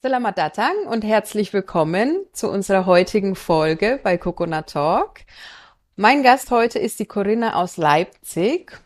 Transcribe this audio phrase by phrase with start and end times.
[0.00, 5.22] Selamat datang und herzlich willkommen zu unserer heutigen Folge bei Coconut Talk.
[5.96, 8.80] Mein Gast heute ist die Corinna aus Leipzig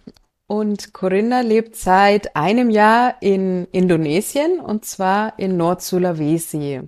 [0.46, 6.80] und Corinna lebt seit einem Jahr in Indonesien und zwar in Nord-Sulawesi.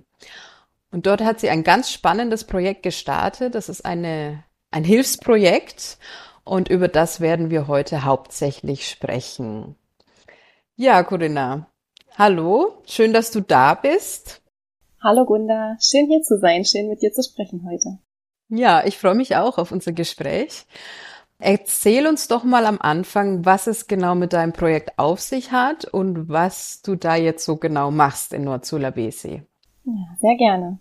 [0.89, 3.53] Und dort hat sie ein ganz spannendes Projekt gestartet.
[3.53, 5.99] Das ist eine, ein Hilfsprojekt
[6.43, 9.75] und über das werden wir heute hauptsächlich sprechen.
[10.75, 11.67] Ja, Corinna,
[12.17, 14.41] Hallo, schön, dass du da bist.
[15.03, 17.99] Hallo Gunda, schön hier zu sein, schön mit dir zu sprechen heute.
[18.47, 20.65] Ja, ich freue mich auch auf unser Gespräch.
[21.39, 25.83] Erzähl uns doch mal am Anfang, was es genau mit deinem Projekt auf sich hat
[25.83, 29.43] und was du da jetzt so genau machst in Nord-Sulawesi.
[29.83, 30.79] Ja, sehr gerne.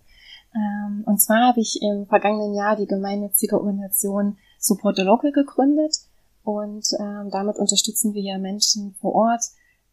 [0.54, 5.96] Ähm, und zwar habe ich im vergangenen Jahr die gemeinnützige Organisation Support the Local gegründet
[6.44, 9.42] und ähm, damit unterstützen wir ja Menschen vor Ort,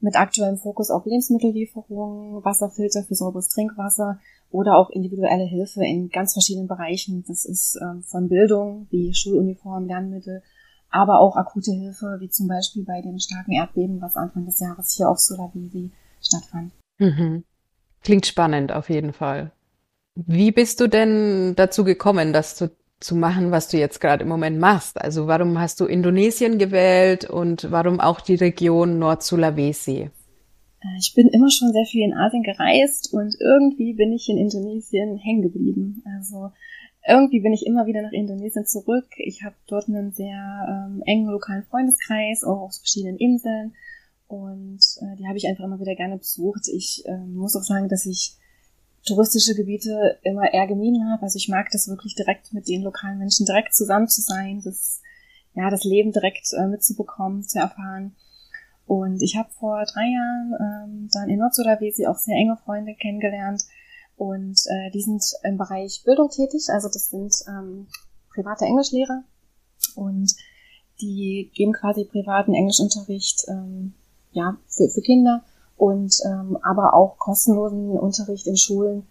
[0.01, 6.33] mit aktuellem Fokus auf Lebensmittellieferungen, Wasserfilter für sauberes Trinkwasser oder auch individuelle Hilfe in ganz
[6.33, 7.23] verschiedenen Bereichen.
[7.27, 10.41] Das ist ähm, von Bildung wie Schuluniform, Lernmittel,
[10.89, 14.93] aber auch akute Hilfe, wie zum Beispiel bei dem starken Erdbeben, was Anfang des Jahres
[14.95, 16.71] hier auf Sulawesi stattfand.
[16.99, 17.43] Mhm.
[18.01, 19.51] Klingt spannend auf jeden Fall.
[20.15, 22.69] Wie bist du denn dazu gekommen, dass du
[23.01, 25.01] zu machen, was du jetzt gerade im Moment machst.
[25.01, 30.09] Also warum hast du Indonesien gewählt und warum auch die Region Nord-Sulawesi?
[30.81, 34.37] Äh, ich bin immer schon sehr viel in Asien gereist und irgendwie bin ich in
[34.37, 36.03] Indonesien hängen geblieben.
[36.17, 36.51] Also
[37.07, 39.07] irgendwie bin ich immer wieder nach Indonesien zurück.
[39.17, 40.37] Ich habe dort einen sehr
[40.69, 43.73] ähm, engen lokalen Freundeskreis, auch auf verschiedenen Inseln.
[44.27, 46.67] Und äh, die habe ich einfach immer wieder gerne besucht.
[46.71, 48.37] Ich äh, muss auch sagen, dass ich
[49.05, 51.23] touristische Gebiete immer eher gemieden habe.
[51.23, 55.01] Also ich mag das wirklich direkt mit den lokalen Menschen direkt zusammen zu sein, das,
[55.53, 58.15] ja, das Leben direkt äh, mitzubekommen, zu erfahren.
[58.85, 63.63] Und ich habe vor drei Jahren ähm, dann in Nord-Sulawesi auch sehr enge Freunde kennengelernt
[64.17, 67.87] und äh, die sind im Bereich Bildung tätig, also das sind ähm,
[68.33, 69.23] private Englischlehrer
[69.95, 70.35] und
[70.99, 73.93] die geben quasi privaten Englischunterricht ähm,
[74.31, 75.43] ja, für, für Kinder
[75.81, 79.07] und ähm, aber auch kostenlosen Unterricht in Schulen,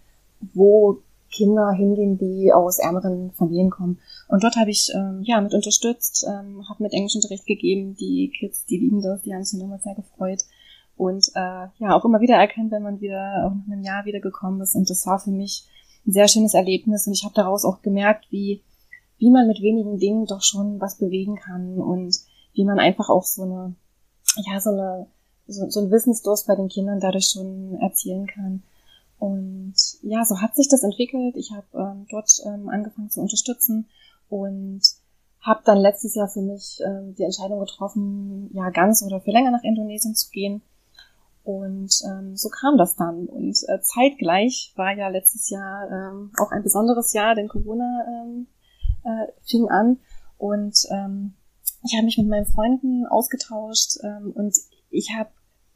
[0.53, 0.99] wo
[1.29, 3.99] Kinder hingehen, die aus ärmeren Familien kommen.
[4.29, 7.97] Und dort habe ich ähm, ja mit unterstützt, ähm, habe mit Englischunterricht gegeben.
[7.97, 10.43] Die Kids, die lieben das, die haben sich immer sehr gefreut
[10.95, 14.21] und äh, ja auch immer wieder erkannt, wenn man wieder auch nach einem Jahr wieder
[14.21, 14.73] gekommen ist.
[14.75, 15.65] Und das war für mich
[16.07, 18.61] ein sehr schönes Erlebnis und ich habe daraus auch gemerkt, wie
[19.17, 22.15] wie man mit wenigen Dingen doch schon was bewegen kann und
[22.53, 23.75] wie man einfach auch so eine
[24.49, 25.07] ja so eine
[25.47, 28.63] so, so ein Wissensdurst bei den Kindern dadurch schon erzielen kann.
[29.19, 31.35] Und ja, so hat sich das entwickelt.
[31.37, 33.87] Ich habe ähm, dort ähm, angefangen zu unterstützen
[34.29, 34.81] und
[35.41, 39.51] habe dann letztes Jahr für mich ähm, die Entscheidung getroffen, ja ganz oder für länger
[39.51, 40.61] nach Indonesien zu gehen.
[41.43, 43.25] Und ähm, so kam das dann.
[43.25, 48.47] Und äh, zeitgleich war ja letztes Jahr ähm, auch ein besonderes Jahr, denn Corona ähm,
[49.03, 49.97] äh, fing an.
[50.37, 51.33] Und ähm,
[51.83, 54.55] ich habe mich mit meinen Freunden ausgetauscht ähm, und
[54.91, 55.29] ich habe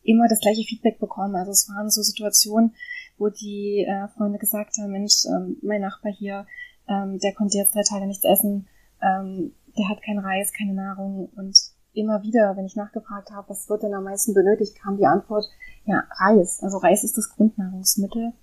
[0.04, 1.36] immer das gleiche Feedback bekommen.
[1.36, 2.76] Also es waren so Situationen,
[3.18, 6.46] wo die äh, Freunde gesagt haben, Mensch, ähm, mein Nachbar hier,
[6.88, 8.68] ähm, der konnte jetzt drei Tage nichts essen,
[9.02, 11.58] ähm, der hat kein Reis, keine Nahrung und
[11.94, 15.46] immer wieder, wenn ich nachgefragt habe, was wird denn am meisten benötigt, kam die Antwort,
[15.86, 16.62] ja, Reis.
[16.62, 18.34] Also Reis ist das Grundnahrungsmittel.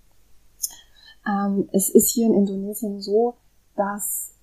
[1.26, 3.34] Ähm, es ist hier in Indonesien so,
[3.76, 4.34] dass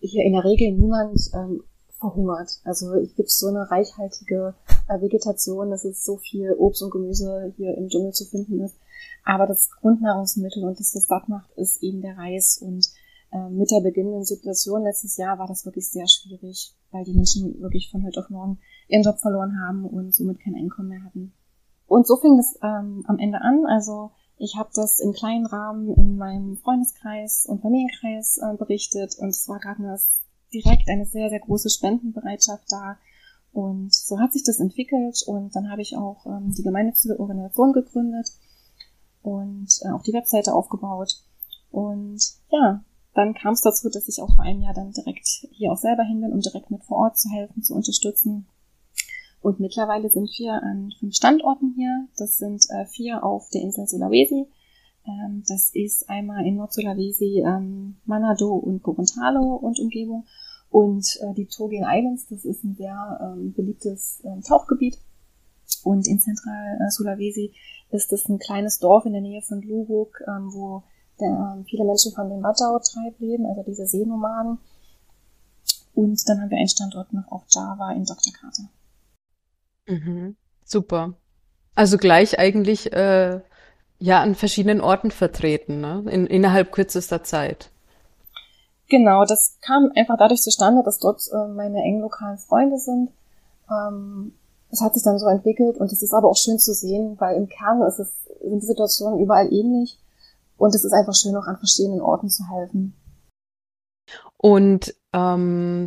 [0.00, 1.62] hier in der Regel niemand ähm,
[2.10, 2.60] verhungert.
[2.64, 4.54] Also hier gibt so eine reichhaltige
[4.88, 8.76] äh, Vegetation, dass es so viel Obst und Gemüse hier im Dschungel zu finden ist.
[9.24, 12.58] Aber das Grundnahrungsmittel und das das satt macht, ist eben der Reis.
[12.62, 12.86] Und
[13.32, 17.60] äh, mit der beginnenden Situation letztes Jahr war das wirklich sehr schwierig, weil die Menschen
[17.60, 18.58] wirklich von heute auf morgen
[18.88, 21.32] ihren Job verloren haben und somit kein Einkommen mehr hatten.
[21.88, 23.64] Und so fing es ähm, am Ende an.
[23.66, 29.28] Also ich habe das im kleinen Rahmen in meinem Freundeskreis und Familienkreis äh, berichtet und
[29.28, 29.98] es war gerade eine
[30.52, 32.98] direkt eine sehr, sehr große Spendenbereitschaft da.
[33.52, 37.72] Und so hat sich das entwickelt und dann habe ich auch ähm, die gemeinnützige Organisation
[37.72, 38.28] gegründet
[39.22, 41.22] und äh, auch die Webseite aufgebaut.
[41.70, 42.20] Und
[42.50, 42.84] ja,
[43.14, 46.04] dann kam es dazu, dass ich auch vor einem Jahr dann direkt hier auch selber
[46.04, 48.46] hin bin, um direkt mit vor Ort zu helfen, zu unterstützen.
[49.40, 52.08] Und mittlerweile sind wir an fünf Standorten hier.
[52.18, 54.46] Das sind äh, vier auf der Insel Sulawesi.
[55.06, 60.26] Ähm, das ist einmal in Nord-Sulawesi, ähm, Manado und Gorontalo und Umgebung.
[60.70, 64.98] Und äh, die Togin Islands, das ist ein sehr ähm, beliebtes ähm, Tauchgebiet.
[65.82, 67.52] Und in Zentral-Sulawesi
[67.90, 70.82] äh, ist das ein kleines Dorf in der Nähe von Lubuk, ähm, wo
[71.20, 74.58] der, ähm, viele Menschen von dem Watau-Treib leben, also diese Seenomaden.
[75.94, 78.32] Und dann haben wir einen Standort noch auf Java in Dr.
[78.32, 78.68] Carter.
[79.86, 80.36] Mhm.
[80.64, 81.14] Super.
[81.74, 83.40] Also gleich eigentlich äh,
[83.98, 86.04] ja an verschiedenen Orten vertreten, ne?
[86.10, 87.70] In, innerhalb kürzester Zeit.
[88.88, 93.10] Genau, das kam einfach dadurch zustande, dass dort äh, meine engen lokalen Freunde sind.
[93.70, 94.32] Ähm,
[94.70, 97.36] es hat sich dann so entwickelt und es ist aber auch schön zu sehen, weil
[97.36, 99.98] im Kern ist es, sind die Situationen überall ähnlich
[100.56, 102.94] und es ist einfach schön, auch an verschiedenen Orten zu helfen.
[104.36, 104.94] Und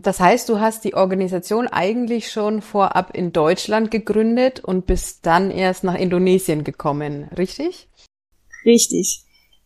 [0.01, 5.51] das heißt, du hast die Organisation eigentlich schon vorab in Deutschland gegründet und bist dann
[5.51, 7.87] erst nach Indonesien gekommen, richtig?
[8.65, 9.23] Richtig.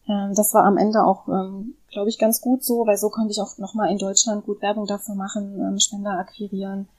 [0.09, 3.31] Ähm, das war am Ende auch, ähm, glaube ich, ganz gut so, weil so konnte
[3.31, 6.89] ich auch nochmal in Deutschland gut Werbung dafür machen, ähm, Spender akquirieren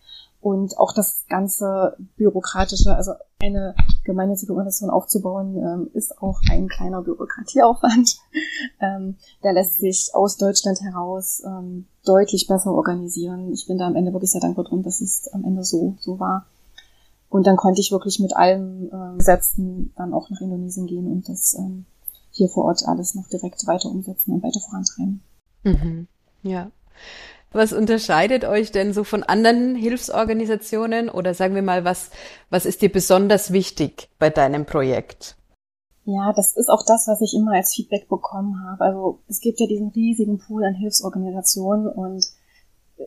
[0.45, 3.75] und auch das ganze bürokratische, also eine
[4.05, 8.19] gemeinnützige Organisation aufzubauen, ähm, ist auch ein kleiner Bürokratieaufwand.
[8.81, 13.55] ähm, der lässt sich aus Deutschland heraus ähm, deutlich besser organisieren.
[13.55, 16.21] Ich bin da am Ende wirklich sehr dankbar drum, dass es am Ende so, so
[16.21, 16.45] war.
[17.31, 21.27] Und dann konnte ich wirklich mit allem äh, Gesetzten dann auch nach Indonesien gehen und
[21.27, 21.87] das ähm,
[22.33, 25.23] hier vor Ort alles noch direkt weiter umsetzen und weiter vorantreiben.
[25.63, 26.07] Mhm.
[26.43, 26.71] Ja.
[27.55, 32.11] Was unterscheidet euch denn so von anderen Hilfsorganisationen oder sagen wir mal, was,
[32.51, 35.37] was ist dir besonders wichtig bei deinem Projekt?
[36.05, 38.85] Ja, das ist auch das, was ich immer als Feedback bekommen habe.
[38.85, 42.27] Also es gibt ja diesen riesigen Pool an Hilfsorganisationen und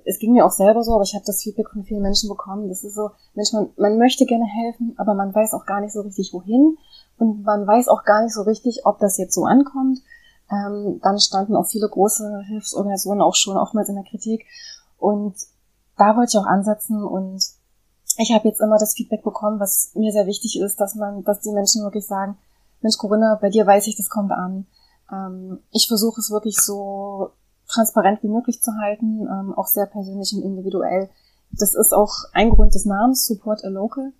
[0.06, 2.70] es ging mir auch selber so, aber ich habe das Feedback von vielen Menschen bekommen.
[2.70, 5.92] Das ist so, Mensch, man, man möchte gerne helfen, aber man weiß auch gar nicht
[5.92, 6.78] so richtig wohin
[7.18, 10.00] und man weiß auch gar nicht so richtig, ob das jetzt so ankommt.
[10.52, 14.46] Ähm, dann standen auch viele große Hilfsorganisationen auch schon oftmals in der Kritik.
[14.98, 15.36] Und
[15.98, 17.44] da wollte ich auch ansetzen und
[18.20, 21.42] ich habe jetzt immer das Feedback bekommen, was mir sehr wichtig ist, dass man, dass
[21.42, 22.38] die Menschen wirklich sagen,
[22.82, 24.66] Mensch, Corinna, bei dir weiß ich, das kommt an.
[25.12, 27.32] Ähm, ich versuche es wirklich so
[27.68, 31.10] transparent wie möglich zu halten, ähm, auch sehr persönlich und individuell.
[31.52, 34.14] Das ist auch ein Grund des Namens, Support a Local.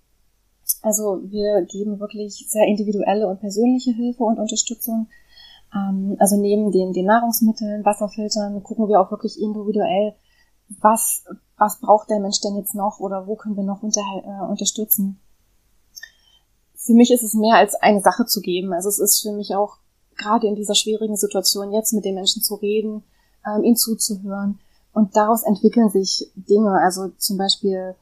[0.82, 5.08] Also wir geben wirklich sehr individuelle und persönliche Hilfe und Unterstützung.
[5.74, 10.14] Ähm, also neben den, den Nahrungsmitteln, Wasserfiltern gucken wir auch wirklich individuell,
[10.80, 11.24] was,
[11.56, 15.20] was braucht der Mensch denn jetzt noch oder wo können wir noch unter, äh, unterstützen.
[16.74, 18.72] Für mich ist es mehr als eine Sache zu geben.
[18.72, 19.76] Also es ist für mich auch
[20.16, 23.02] gerade in dieser schwierigen Situation jetzt mit den Menschen zu reden,
[23.46, 24.58] ähm, ihnen zuzuhören.
[24.92, 26.80] Und daraus entwickeln sich Dinge.
[26.82, 27.94] Also zum Beispiel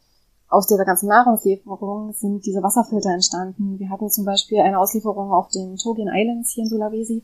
[0.49, 3.79] aus dieser ganzen Nahrungslieferung sind diese Wasserfilter entstanden.
[3.79, 7.23] Wir hatten zum Beispiel eine Auslieferung auf den Togin Islands hier in Sulawesi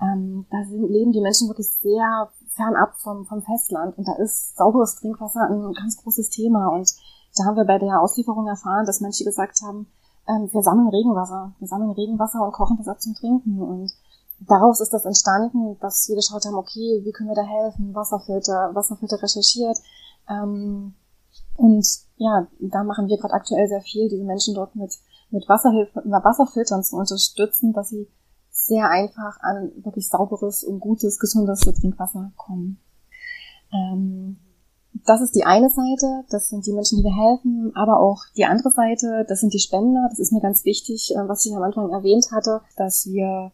[0.00, 3.96] ähm, da sind, leben die Menschen wirklich sehr fernab vom, vom Festland.
[3.96, 6.68] Und da ist sauberes Trinkwasser ein ganz großes Thema.
[6.68, 6.92] Und
[7.36, 9.86] da haben wir bei der Auslieferung erfahren, dass Menschen gesagt haben,
[10.28, 13.62] ähm, wir sammeln Regenwasser, wir sammeln Regenwasser und kochen das ab zum Trinken.
[13.62, 13.92] Und
[14.40, 18.74] daraus ist das entstanden, dass wir geschaut haben, okay, wie können wir da helfen, Wasserfilter,
[18.74, 19.78] Wasserfilter recherchiert.
[20.28, 20.94] Ähm,
[21.56, 24.92] und ja, da machen wir gerade aktuell sehr viel, diese Menschen dort mit
[25.30, 28.08] mit Wasserhilfe, Wasserfiltern zu unterstützen, dass sie
[28.66, 32.78] sehr einfach an wirklich sauberes und gutes, gesundes Trinkwasser kommen.
[33.72, 34.36] Ähm,
[35.04, 38.46] das ist die eine Seite, das sind die Menschen, die wir helfen, aber auch die
[38.46, 40.06] andere Seite, das sind die Spender.
[40.08, 43.52] Das ist mir ganz wichtig, äh, was ich am Anfang erwähnt hatte, dass wir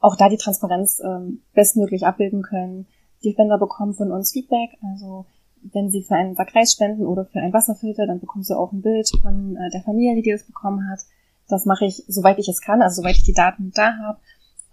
[0.00, 2.86] auch da die Transparenz ähm, bestmöglich abbilden können.
[3.24, 5.26] Die Spender bekommen von uns Feedback, also
[5.72, 8.72] wenn sie für einen Sack Reis spenden oder für einen Wasserfilter, dann bekommen sie auch
[8.72, 11.00] ein Bild von äh, der Familie, die das bekommen hat.
[11.48, 14.18] Das mache ich, soweit ich es kann, also soweit ich die Daten da habe.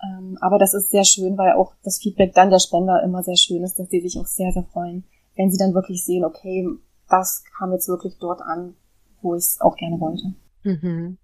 [0.03, 3.37] Ähm, aber das ist sehr schön, weil auch das Feedback dann der Spender immer sehr
[3.37, 5.03] schön ist, dass die sich auch sehr, sehr freuen,
[5.35, 6.67] wenn sie dann wirklich sehen, okay,
[7.09, 8.75] das kam jetzt wirklich dort an,
[9.21, 10.33] wo ich es auch gerne wollte.
[10.63, 11.17] Mhm.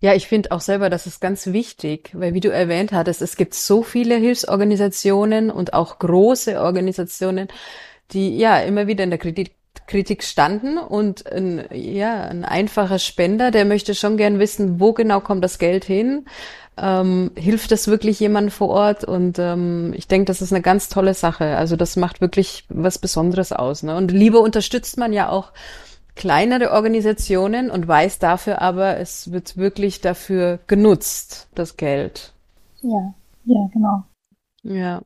[0.00, 3.36] Ja, ich finde auch selber, das ist ganz wichtig, weil wie du erwähnt hattest, es
[3.36, 7.48] gibt so viele Hilfsorganisationen und auch große Organisationen,
[8.12, 9.54] die ja immer wieder in der Kritik,
[9.86, 15.20] Kritik standen und ein, ja, ein einfacher Spender, der möchte schon gern wissen, wo genau
[15.20, 16.24] kommt das Geld hin,
[16.76, 20.88] ähm, hilft das wirklich jemand vor Ort und ähm, ich denke, das ist eine ganz
[20.88, 21.56] tolle Sache.
[21.56, 23.82] Also das macht wirklich was Besonderes aus.
[23.82, 23.96] Ne?
[23.96, 25.52] Und lieber unterstützt man ja auch
[26.16, 32.32] kleinere Organisationen und weiß dafür aber, es wird wirklich dafür genutzt, das Geld.
[32.82, 33.14] Ja,
[33.44, 34.04] ja, genau.
[34.62, 35.02] Ja.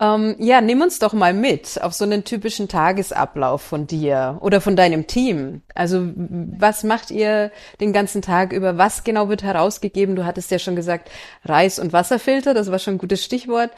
[0.00, 4.60] Ähm, ja, nimm uns doch mal mit auf so einen typischen Tagesablauf von dir oder
[4.60, 5.62] von deinem Team.
[5.72, 8.76] Also was macht ihr den ganzen Tag über?
[8.76, 10.16] Was genau wird herausgegeben?
[10.16, 11.10] Du hattest ja schon gesagt,
[11.44, 13.70] Reis- und Wasserfilter, das war schon ein gutes Stichwort.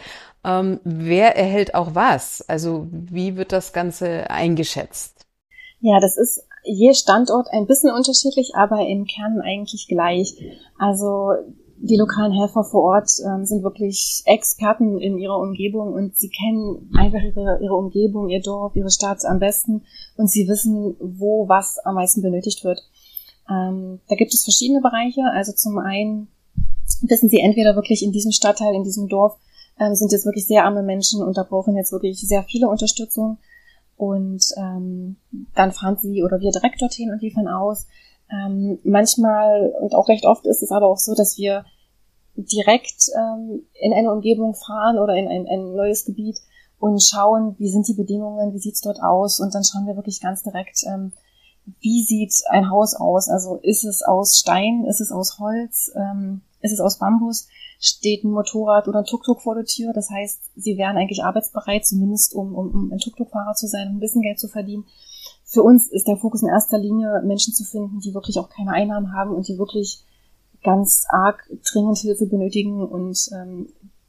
[0.43, 2.43] Ähm, wer erhält auch was?
[2.49, 5.27] Also wie wird das Ganze eingeschätzt?
[5.81, 10.35] Ja, das ist je Standort ein bisschen unterschiedlich, aber im Kern eigentlich gleich.
[10.79, 11.35] Also
[11.79, 16.91] die lokalen Helfer vor Ort ähm, sind wirklich Experten in ihrer Umgebung und sie kennen
[16.95, 19.83] einfach ihre, ihre Umgebung, ihr Dorf, ihre Stadt am besten
[20.17, 22.83] und sie wissen, wo was am meisten benötigt wird.
[23.51, 25.23] Ähm, da gibt es verschiedene Bereiche.
[25.33, 26.29] Also zum einen
[27.03, 29.37] wissen sie entweder wirklich in diesem Stadtteil, in diesem Dorf,
[29.79, 33.39] ähm, sind jetzt wirklich sehr arme Menschen und da brauchen jetzt wirklich sehr viele Unterstützung.
[33.97, 35.17] Und ähm,
[35.55, 37.87] dann fahren sie oder wir direkt dorthin und liefern aus.
[38.31, 41.65] Ähm, manchmal und auch recht oft ist es aber auch so, dass wir
[42.35, 46.39] direkt ähm, in eine Umgebung fahren oder in ein, ein neues Gebiet
[46.79, 50.21] und schauen, wie sind die Bedingungen, wie sieht's dort aus und dann schauen wir wirklich
[50.21, 51.13] ganz direkt, ähm,
[51.81, 53.29] wie sieht ein Haus aus?
[53.29, 57.49] Also ist es aus Stein, ist es aus Holz, ähm, ist es aus Bambus?
[57.79, 59.93] Steht ein Motorrad oder ein Tuk-Tuk vor der Tür?
[59.93, 63.97] Das heißt, sie wären eigentlich arbeitsbereit, zumindest um, um, um ein Tuk-Tuk-Fahrer zu sein, um
[63.97, 64.85] ein bisschen Geld zu verdienen
[65.47, 68.73] für uns ist der Fokus in erster Linie, Menschen zu finden, die wirklich auch keine
[68.73, 70.05] Einnahmen haben und die wirklich
[70.65, 73.69] ganz arg dringend Hilfe benötigen und ähm,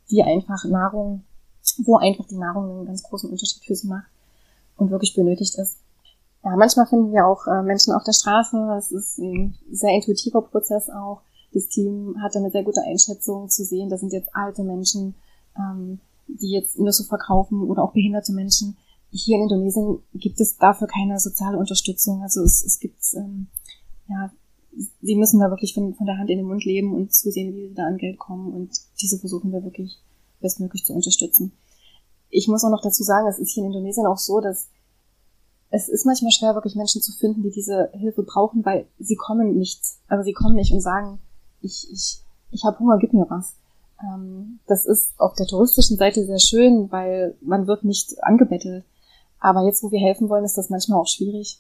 [0.10, 1.24] die einfach Nahrung,
[1.77, 4.08] wo einfach die Nahrung einen ganz großen Unterschied für sie macht
[4.77, 5.77] und wirklich benötigt ist.
[6.44, 8.58] Ja, manchmal finden wir auch äh, Menschen auf der Straße.
[8.70, 11.22] Das ist ein sehr intuitiver Prozess auch.
[11.53, 13.89] Das Team hat eine sehr gute Einschätzung zu sehen.
[13.89, 15.13] Das sind jetzt alte Menschen,
[15.56, 18.75] ähm, die jetzt Nüsse verkaufen oder auch behinderte Menschen
[19.18, 22.22] hier in Indonesien gibt es dafür keine soziale Unterstützung.
[22.22, 23.48] Also es, es gibt, ähm,
[24.08, 24.32] ja,
[25.02, 27.70] sie müssen da wirklich von, von der Hand in den Mund leben und zusehen, wie
[27.70, 28.54] sie da an Geld kommen.
[28.54, 28.72] Und
[29.02, 30.00] diese versuchen wir wirklich
[30.40, 31.52] bestmöglich zu unterstützen.
[32.30, 34.70] Ich muss auch noch dazu sagen, es ist hier in Indonesien auch so, dass
[35.70, 39.58] es ist manchmal schwer, wirklich Menschen zu finden, die diese Hilfe brauchen, weil sie kommen
[39.58, 39.82] nicht.
[40.08, 41.20] Also sie kommen nicht und sagen,
[41.62, 42.22] ich, ich,
[42.52, 43.56] ich habe Hunger, gib mir was.
[44.02, 48.86] Ähm, das ist auf der touristischen Seite sehr schön, weil man wird nicht angebettelt.
[49.39, 51.60] Aber jetzt, wo wir helfen wollen, ist das manchmal auch schwierig,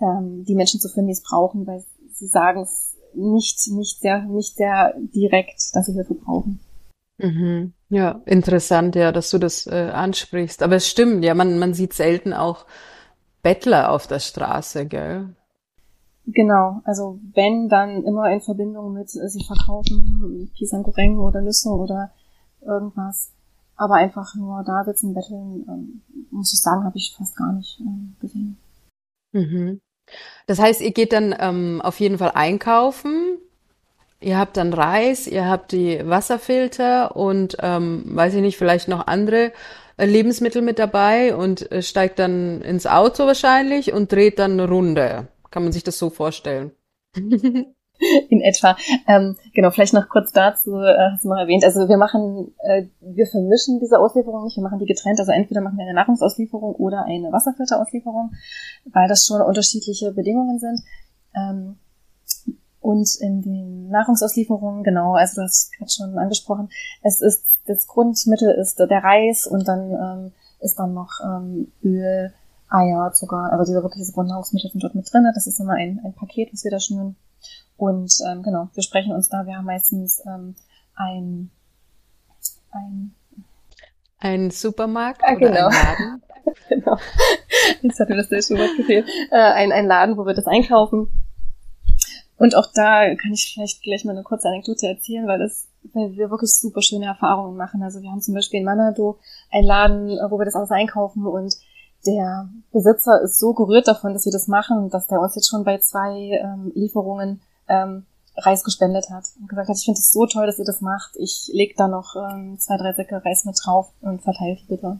[0.00, 4.22] ähm, die Menschen zu finden, die es brauchen, weil sie sagen es nicht, nicht sehr,
[4.22, 6.60] nicht sehr direkt, dass sie Hilfe brauchen.
[7.18, 7.72] Mhm.
[7.88, 10.62] Ja, interessant, ja, dass du das äh, ansprichst.
[10.62, 12.66] Aber es stimmt, ja, man, man sieht selten auch
[13.42, 15.34] Bettler auf der Straße, gell?
[16.26, 21.70] Genau, also wenn, dann immer in Verbindung mit, äh, sie verkaufen Pisang Goreng oder Nüsse
[21.70, 22.10] oder
[22.60, 23.30] irgendwas.
[23.76, 27.78] Aber einfach nur da sitzen, betteln, ähm, muss ich sagen, habe ich fast gar nicht
[27.80, 28.56] ähm, gesehen.
[29.32, 29.80] Mhm.
[30.46, 33.38] Das heißt, ihr geht dann ähm, auf jeden Fall einkaufen.
[34.20, 39.06] Ihr habt dann Reis, ihr habt die Wasserfilter und ähm, weiß ich nicht, vielleicht noch
[39.06, 39.52] andere
[39.98, 44.68] äh, Lebensmittel mit dabei und äh, steigt dann ins Auto wahrscheinlich und dreht dann eine
[44.68, 45.28] Runde.
[45.50, 46.72] Kann man sich das so vorstellen?
[48.28, 48.76] in etwa.
[49.06, 51.64] Ähm, genau, vielleicht noch kurz dazu, äh, hast du noch erwähnt.
[51.64, 55.18] Also wir machen, äh, wir vermischen diese Auslieferung nicht, wir machen die getrennt.
[55.20, 58.32] Also entweder machen wir eine Nahrungsauslieferung oder eine Wasserfilterauslieferung,
[58.92, 60.80] weil das schon unterschiedliche Bedingungen sind.
[61.34, 61.76] Ähm,
[62.80, 66.68] und in den Nahrungsauslieferungen, genau, also hast gerade schon angesprochen,
[67.02, 72.32] es ist, das Grundmittel ist der Reis und dann ähm, ist dann noch ähm, Öl,
[72.68, 75.28] Eier, Zucker, also diese wirklich diese Grundnahrungsmittel sind dort mit drin.
[75.34, 77.16] Das ist immer ein, ein Paket, was wir da schnüren.
[77.76, 80.54] Und ähm, genau, wir sprechen uns da, wir haben meistens ähm,
[80.94, 81.50] ein,
[82.70, 83.14] ein
[84.18, 85.50] ein Supermarkt ah, genau.
[85.50, 86.22] oder ein Laden?
[86.68, 86.96] genau.
[87.82, 89.06] Jetzt hat mir das schon was gefehlt.
[89.30, 91.08] Äh, ein, ein Laden, wo wir das einkaufen.
[92.38, 96.16] Und auch da kann ich vielleicht gleich mal eine kurze Anekdote erzählen, weil das, weil
[96.16, 97.82] wir wirklich super schöne Erfahrungen machen.
[97.82, 99.18] Also wir haben zum Beispiel in Manado
[99.50, 101.54] einen Laden, wo wir das alles einkaufen und
[102.06, 105.64] der Besitzer ist so gerührt davon, dass wir das machen, dass der uns jetzt schon
[105.64, 108.04] bei zwei ähm, Lieferungen ähm,
[108.38, 111.12] Reis gespendet hat und gesagt hat, ich finde es so toll, dass ihr das macht.
[111.16, 114.98] Ich leg da noch ähm, zwei, drei Säcke Reis mit drauf und verteilt die bitte.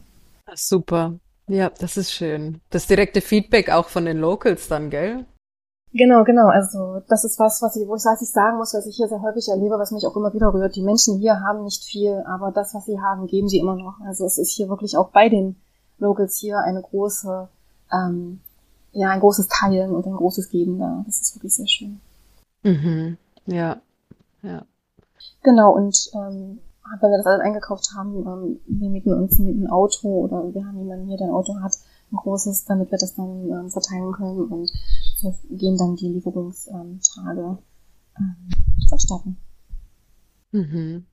[0.55, 1.13] Super.
[1.47, 2.61] Ja, das ist schön.
[2.71, 5.25] Das direkte Feedback auch von den Locals dann, gell?
[5.93, 6.47] Genau, genau.
[6.47, 9.07] Also das ist was, was ich, wo ich, was ich sagen muss, was ich hier
[9.07, 10.75] sehr häufig erlebe, was mich auch immer wieder rührt.
[10.75, 13.95] Die Menschen hier haben nicht viel, aber das, was sie haben, geben sie immer noch.
[14.05, 15.55] Also es ist hier wirklich auch bei den
[15.99, 17.47] Locals hier eine große,
[17.91, 18.41] ähm,
[18.91, 21.03] ja, ein großes Teilen und ein großes Geben da.
[21.05, 21.99] Das ist wirklich sehr schön.
[22.63, 23.17] Mhm.
[23.45, 23.81] Ja,
[24.41, 24.65] ja.
[25.43, 26.59] Genau, und ähm,
[26.99, 30.79] wenn wir das alles eingekauft haben, ähm, wir mieten uns ein, Auto oder wir haben
[30.79, 31.73] jemanden hier, der ein Auto hat,
[32.11, 34.71] ein großes, damit wir das dann ähm, verteilen können und
[35.17, 37.57] so gehen dann die Lieferungstage
[38.17, 38.35] ähm,
[38.89, 39.37] vonstatten.
[40.51, 41.05] Mhm.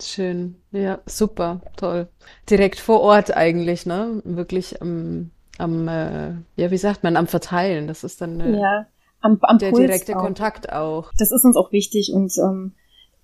[0.00, 0.56] Schön.
[0.70, 2.08] Ja, super, toll.
[2.48, 4.22] Direkt vor Ort eigentlich, ne?
[4.24, 7.88] Wirklich am, am äh, ja, wie sagt man, am Verteilen.
[7.88, 8.86] Das ist dann äh, ja,
[9.20, 10.22] am, am der Puls direkte auch.
[10.22, 11.12] Kontakt auch.
[11.18, 12.74] Das ist uns auch wichtig und ähm,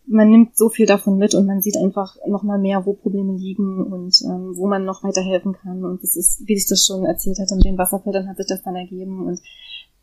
[0.06, 3.32] man nimmt so viel davon mit und man sieht einfach noch mal mehr, wo Probleme
[3.32, 5.84] liegen und ähm, wo man noch weiterhelfen kann.
[5.84, 8.62] Und das ist, wie ich das schon erzählt hatte, mit den Wasserfiltern hat sich das
[8.62, 9.26] dann ergeben.
[9.26, 9.40] Und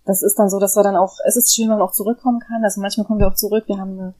[0.05, 2.39] das ist dann so, dass wir dann auch, es ist schön, wenn man auch zurückkommen
[2.39, 2.63] kann.
[2.63, 3.65] Also manchmal kommen wir auch zurück.
[3.67, 4.13] Wir haben eine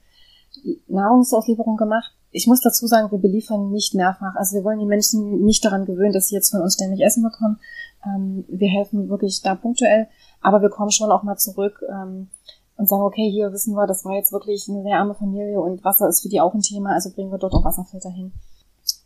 [0.86, 2.14] Nahrungsauslieferung gemacht.
[2.32, 4.34] Ich muss dazu sagen, wir beliefern nicht mehrfach.
[4.36, 7.22] Also wir wollen die Menschen nicht daran gewöhnen, dass sie jetzt von uns ständig Essen
[7.22, 7.60] bekommen.
[8.04, 10.08] Ähm, wir helfen wirklich da punktuell,
[10.40, 11.82] aber wir kommen schon auch mal zurück.
[11.88, 12.28] Ähm,
[12.76, 15.84] und sagen, okay, hier wissen wir, das war jetzt wirklich eine sehr arme Familie und
[15.84, 18.32] Wasser ist für die auch ein Thema, also bringen wir dort auch Wasserfilter hin.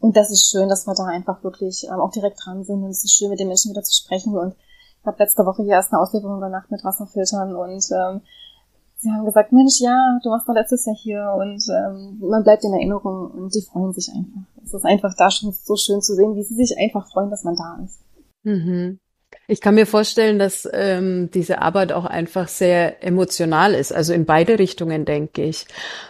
[0.01, 2.91] Und das ist schön, dass wir da einfach wirklich ähm, auch direkt dran sind und
[2.91, 4.37] es ist schön, mit den Menschen wieder zu sprechen.
[4.37, 4.55] Und
[5.01, 8.23] ich habe letzte Woche hier erst eine Auslieferung gemacht mit Wasserfiltern und ähm,
[8.97, 12.65] sie haben gesagt, Mensch, ja, du warst doch letztes Jahr hier und ähm, man bleibt
[12.65, 14.43] in Erinnerung und die freuen sich einfach.
[14.65, 17.45] Es ist einfach da schon so schön zu sehen, wie sie sich einfach freuen, dass
[17.45, 18.01] man da ist.
[18.43, 18.99] Mhm.
[19.49, 24.25] Ich kann mir vorstellen, dass ähm, diese Arbeit auch einfach sehr emotional ist, also in
[24.25, 25.67] beide Richtungen, denke ich.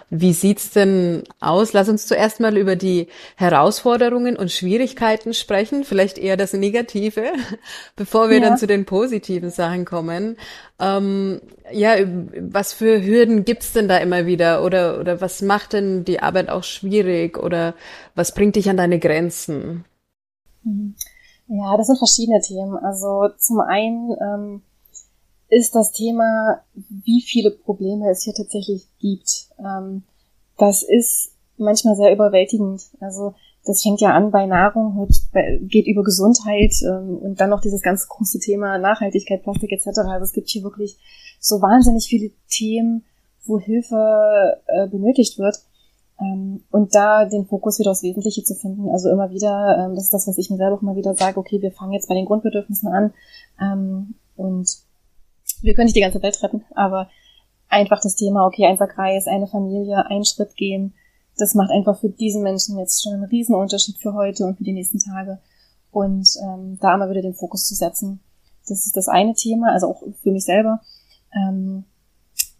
[0.08, 1.74] Wie sieht's denn aus?
[1.74, 7.32] Lass uns zuerst mal über die Herausforderungen und Schwierigkeiten sprechen, vielleicht eher das Negative,
[7.96, 8.48] bevor wir ja.
[8.48, 10.38] dann zu den positiven Sachen kommen.
[10.80, 11.96] Ähm, ja,
[12.40, 14.64] was für Hürden gibt's denn da immer wieder?
[14.64, 17.36] Oder, oder was macht denn die Arbeit auch schwierig?
[17.38, 17.74] Oder
[18.14, 19.84] was bringt dich an deine Grenzen?
[20.62, 20.94] Mhm.
[21.48, 22.76] Ja, das sind verschiedene Themen.
[22.76, 24.62] Also zum einen ähm,
[25.48, 29.48] ist das Thema, wie viele Probleme es hier tatsächlich gibt.
[29.58, 30.02] Ähm,
[30.58, 32.82] das ist manchmal sehr überwältigend.
[33.00, 33.34] Also
[33.64, 35.12] das fängt ja an bei Nahrung, hört,
[35.62, 39.98] geht über Gesundheit ähm, und dann noch dieses ganz große Thema Nachhaltigkeit, Plastik etc.
[39.98, 40.96] Also es gibt hier wirklich
[41.40, 43.04] so wahnsinnig viele Themen,
[43.44, 45.60] wo Hilfe äh, benötigt wird.
[46.20, 48.88] Ähm, und da den Fokus wieder aufs Wesentliche zu finden.
[48.88, 51.38] Also immer wieder, ähm, das ist das, was ich mir selber auch immer wieder sage,
[51.38, 53.12] okay, wir fangen jetzt bei den Grundbedürfnissen an
[53.60, 54.78] ähm, und
[55.62, 57.08] wir können nicht die ganze Welt retten, aber
[57.68, 60.94] einfach das Thema, okay, ein Sackreis, eine Familie, einen Schritt gehen,
[61.36, 64.72] das macht einfach für diesen Menschen jetzt schon einen Riesenunterschied für heute und für die
[64.72, 65.38] nächsten Tage.
[65.90, 68.20] Und ähm, da immer wieder den Fokus zu setzen.
[68.68, 70.80] Das ist das eine Thema, also auch für mich selber.
[71.32, 71.84] Ähm,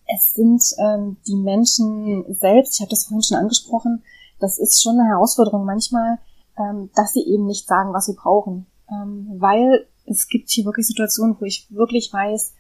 [0.06, 4.02] es sind ähm, die Menschen selbst, ich habe das vorhin schon angesprochen,
[4.38, 6.18] das ist schon eine Herausforderung manchmal,
[6.58, 8.66] ähm, dass sie eben nicht sagen, was sie brauchen.
[8.90, 12.52] Ähm, weil es gibt hier wirklich Situationen, wo ich wirklich weiß,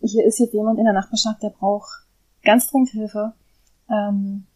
[0.00, 2.06] hier ist jetzt jemand in der Nachbarschaft, der braucht
[2.42, 3.32] ganz dringend Hilfe.
[3.88, 4.46] Ähm,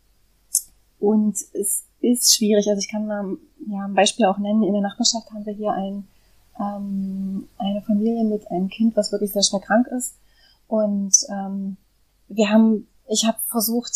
[0.99, 2.69] und es ist schwierig.
[2.69, 3.37] Also ich kann mal
[3.69, 4.63] ja, ein Beispiel auch nennen.
[4.63, 6.07] In der Nachbarschaft haben wir hier ein,
[6.59, 10.17] ähm, eine Familie mit einem Kind, was wirklich sehr schwer krank ist.
[10.69, 11.77] Und ähm,
[12.29, 13.95] wir haben, ich habe versucht,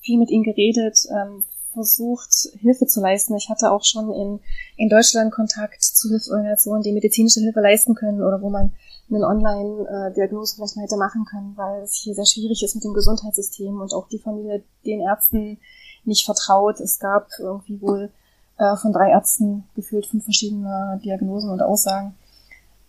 [0.00, 3.36] viel mit ihnen geredet, ähm, versucht, Hilfe zu leisten.
[3.36, 4.40] Ich hatte auch schon in,
[4.76, 8.72] in Deutschland Kontakt zu Hilfsorganisationen, die medizinische Hilfe leisten können oder wo man
[9.10, 12.94] eine Online-Diagnose vielleicht mal hätte machen können, weil es hier sehr schwierig ist mit dem
[12.94, 15.58] Gesundheitssystem und auch die Familie den Ärzten
[16.04, 16.80] nicht vertraut.
[16.80, 18.10] Es gab irgendwie wohl
[18.58, 22.14] äh, von drei Ärzten gefühlt fünf verschiedene Diagnosen und Aussagen.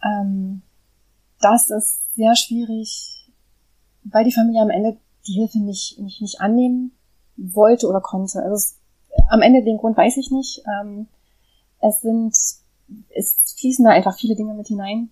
[0.04, 0.62] Ähm,
[1.42, 3.25] das ist sehr schwierig
[4.06, 6.92] weil die Familie am Ende die Hilfe nicht, nicht, nicht annehmen
[7.36, 8.42] wollte oder konnte.
[8.42, 8.80] Also es,
[9.30, 10.64] am Ende den Grund weiß ich nicht.
[10.80, 11.08] Ähm,
[11.82, 12.36] es sind,
[13.16, 15.10] es fließen da einfach viele Dinge mit hinein.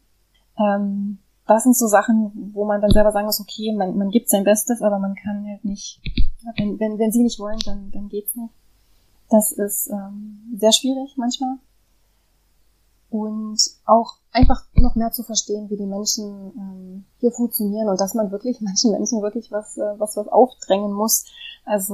[0.57, 4.29] Ähm, das sind so Sachen, wo man dann selber sagen muss, okay, man, man gibt
[4.29, 5.99] sein Bestes, aber man kann halt nicht,
[6.55, 8.53] wenn, wenn, wenn sie nicht wollen, dann, dann geht's nicht.
[9.29, 11.57] Das ist ähm, sehr schwierig manchmal
[13.13, 18.15] und auch einfach noch mehr zu verstehen, wie die Menschen ähm, hier funktionieren und dass
[18.15, 21.25] man wirklich manchen Menschen wirklich was, äh, was, was aufdrängen muss.
[21.63, 21.93] Also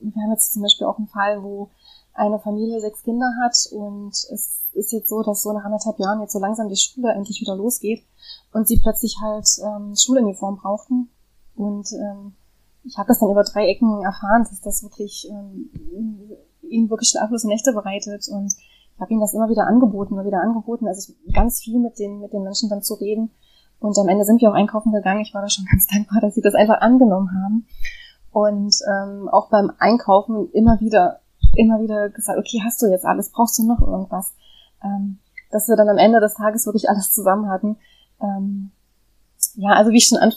[0.00, 1.70] wir haben jetzt zum Beispiel auch einen Fall, wo
[2.14, 6.20] eine Familie sechs Kinder hat und es ist jetzt so, dass so nach anderthalb Jahren
[6.20, 8.04] jetzt so langsam die Schule endlich wieder losgeht
[8.52, 11.10] und sie plötzlich halt ähm, Schuluniform brauchten
[11.56, 12.34] und ähm,
[12.84, 15.68] ich habe das dann über drei Ecken erfahren, dass das wirklich ähm,
[16.62, 18.54] ihnen wirklich schlaflose Nächte bereitet und
[19.00, 20.86] habe ihnen das immer wieder angeboten, immer wieder angeboten.
[20.86, 23.30] Also ganz viel mit den, mit den Menschen dann zu reden.
[23.80, 25.22] Und am Ende sind wir auch einkaufen gegangen.
[25.22, 27.66] Ich war da schon ganz dankbar, dass sie das einfach angenommen haben.
[28.32, 31.20] Und ähm, auch beim Einkaufen immer wieder,
[31.56, 33.30] immer wieder gesagt, okay, hast du jetzt alles?
[33.30, 34.34] Brauchst du noch irgendwas?
[34.84, 35.18] Ähm,
[35.50, 37.76] dass wir dann am Ende des Tages wirklich alles zusammen hatten.
[38.20, 38.70] Ähm,
[39.56, 40.32] ja, also wie ich schon an,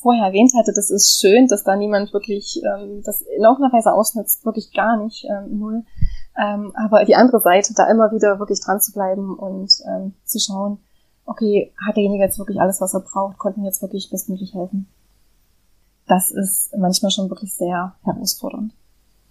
[0.00, 3.92] vorher erwähnt hatte, das ist schön, dass da niemand wirklich ähm, das in irgendeiner Weise
[3.92, 5.84] ausnutzt, wirklich gar nicht, ähm, null.
[6.36, 10.38] Ähm, aber die andere Seite, da immer wieder wirklich dran zu bleiben und ähm, zu
[10.38, 10.78] schauen,
[11.24, 14.88] okay, hat derjenige jetzt wirklich alles, was er braucht, konnten jetzt wirklich bestmöglich helfen.
[16.06, 18.72] Das ist manchmal schon wirklich sehr herausfordernd.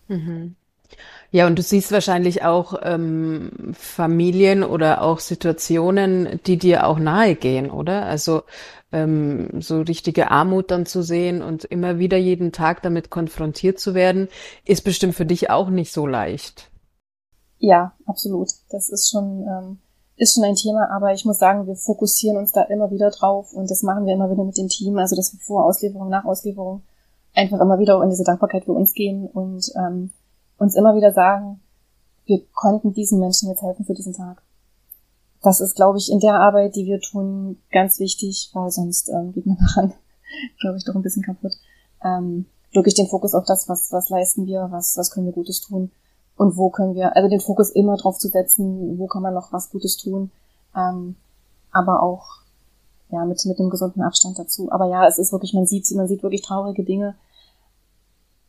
[0.08, 0.56] Mhm.
[1.32, 7.36] Ja, und du siehst wahrscheinlich auch ähm, Familien oder auch Situationen, die dir auch nahe
[7.36, 8.06] gehen, oder?
[8.06, 8.44] Also
[8.92, 13.94] ähm, so richtige Armut dann zu sehen und immer wieder jeden Tag damit konfrontiert zu
[13.94, 14.28] werden,
[14.66, 16.72] ist bestimmt für dich auch nicht so leicht.
[17.60, 18.50] Ja, absolut.
[18.70, 19.78] Das ist schon, ähm,
[20.16, 23.54] ist schon ein Thema, aber ich muss sagen, wir fokussieren uns da immer wieder drauf
[23.54, 26.26] und das machen wir immer wieder mit dem Team, also dass wir vor Auslieferung, nach
[26.26, 26.82] Auslieferung
[27.34, 30.12] einfach immer wieder in diese Dankbarkeit für uns gehen und ähm,
[30.58, 31.60] uns immer wieder sagen,
[32.26, 34.42] wir konnten diesen Menschen jetzt helfen für diesen Tag.
[35.42, 39.34] Das ist, glaube ich, in der Arbeit, die wir tun, ganz wichtig, weil sonst ähm,
[39.34, 39.94] geht man daran,
[40.60, 41.54] glaube ich, doch ein bisschen kaputt.
[42.04, 45.62] Ähm, wirklich den Fokus auf das, was, was leisten wir, was, was können wir Gutes
[45.62, 45.92] tun
[46.40, 49.52] und wo können wir, also den Fokus immer drauf zu setzen, wo kann man noch
[49.52, 50.32] was Gutes tun,
[50.74, 51.18] ähm,
[51.70, 52.38] aber auch
[53.10, 54.72] ja mit mit einem gesunden Abstand dazu.
[54.72, 57.16] Aber ja, es ist wirklich, man sieht, man sieht wirklich traurige Dinge,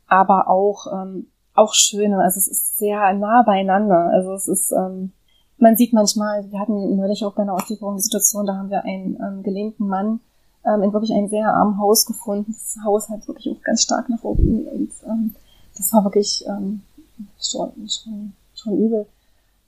[0.07, 2.21] aber auch ähm, auch schöne.
[2.21, 4.11] Also es ist sehr nah beieinander.
[4.13, 5.11] Also es ist, ähm,
[5.59, 8.85] man sieht manchmal, wir hatten neulich auch bei einer Auslieferung die Situation, da haben wir
[8.85, 10.21] einen ähm, gelähmten Mann
[10.65, 12.55] ähm, in wirklich einem sehr armen Haus gefunden.
[12.57, 15.35] Das Haus hat wirklich auch ganz stark nach oben und ähm,
[15.77, 16.83] das war wirklich ähm,
[17.41, 19.07] schon, schon, schon übel.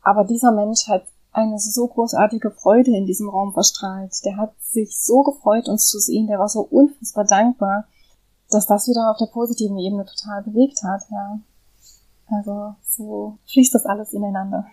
[0.03, 4.13] Aber dieser Mensch hat eine so großartige Freude in diesem Raum verstrahlt.
[4.25, 6.27] Der hat sich so gefreut, uns zu sehen.
[6.27, 7.85] Der war so unfassbar dankbar,
[8.51, 11.41] dass das wieder auf der positiven Ebene total bewegt hat, ja.
[12.31, 14.67] Also so fließt das alles ineinander.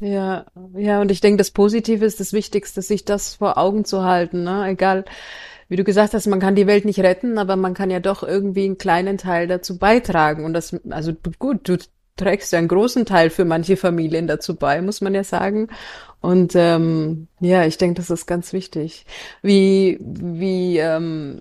[0.00, 4.04] Ja, ja, und ich denke, das Positive ist das Wichtigste, sich das vor Augen zu
[4.04, 4.66] halten, ne?
[4.68, 5.04] Egal,
[5.68, 8.22] wie du gesagt hast, man kann die Welt nicht retten, aber man kann ja doch
[8.22, 10.44] irgendwie einen kleinen Teil dazu beitragen.
[10.44, 11.76] Und das, also gut, du
[12.18, 15.68] trägst ja einen großen Teil für manche Familien dazu bei, muss man ja sagen.
[16.20, 19.06] Und ähm, ja, ich denke, das ist ganz wichtig.
[19.40, 21.40] Wie, wie, ähm,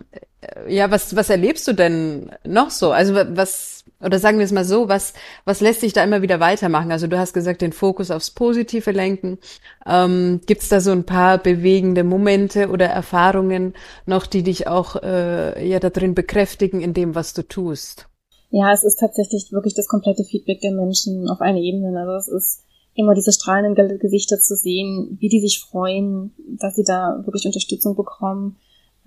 [0.68, 2.92] ja, was, was erlebst du denn noch so?
[2.92, 5.14] Also was oder sagen wir es mal so, was,
[5.44, 6.92] was lässt sich da immer wieder weitermachen?
[6.92, 9.40] Also du hast gesagt, den Fokus aufs Positive lenken.
[9.86, 13.74] Ähm, Gibt es da so ein paar bewegende Momente oder Erfahrungen
[14.06, 18.08] noch, die dich auch äh, ja da drin bekräftigen in dem, was du tust?
[18.50, 21.98] Ja, es ist tatsächlich wirklich das komplette Feedback der Menschen auf allen Ebenen.
[21.98, 22.64] Also es ist
[22.96, 27.96] immer diese strahlenden Gesichter zu sehen, wie die sich freuen, dass sie da wirklich Unterstützung
[27.96, 28.58] bekommen.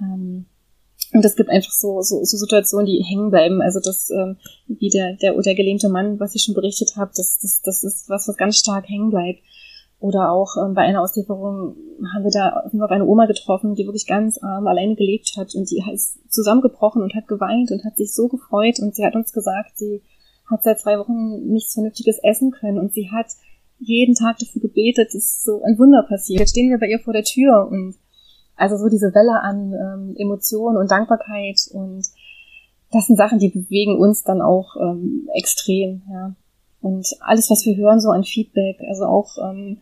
[0.00, 0.46] Ähm,
[1.12, 3.60] und es gibt einfach so, so, so Situationen, die hängen bleiben.
[3.62, 4.36] Also das, ähm,
[4.68, 8.08] wie der, der, der gelähmte Mann, was ich schon berichtet habe, das, das, das ist
[8.08, 9.40] was, was ganz stark hängen bleibt.
[10.00, 11.76] Oder auch ähm, bei einer Auslieferung
[12.14, 15.70] haben wir da auf eine Oma getroffen, die wirklich ganz arm alleine gelebt hat und
[15.70, 19.32] die ist zusammengebrochen und hat geweint und hat sich so gefreut und sie hat uns
[19.32, 20.02] gesagt, sie
[20.50, 23.26] hat seit zwei Wochen nichts Vernünftiges essen können und sie hat
[23.78, 26.40] jeden Tag dafür gebetet, dass so ein Wunder passiert.
[26.40, 27.94] Jetzt stehen wir bei ihr vor der Tür und
[28.56, 32.06] also so diese Welle an ähm, Emotionen und Dankbarkeit und
[32.90, 36.34] das sind Sachen, die bewegen uns dann auch ähm, extrem, ja.
[36.80, 39.78] Und alles, was wir hören, so an Feedback, also auch, ähm,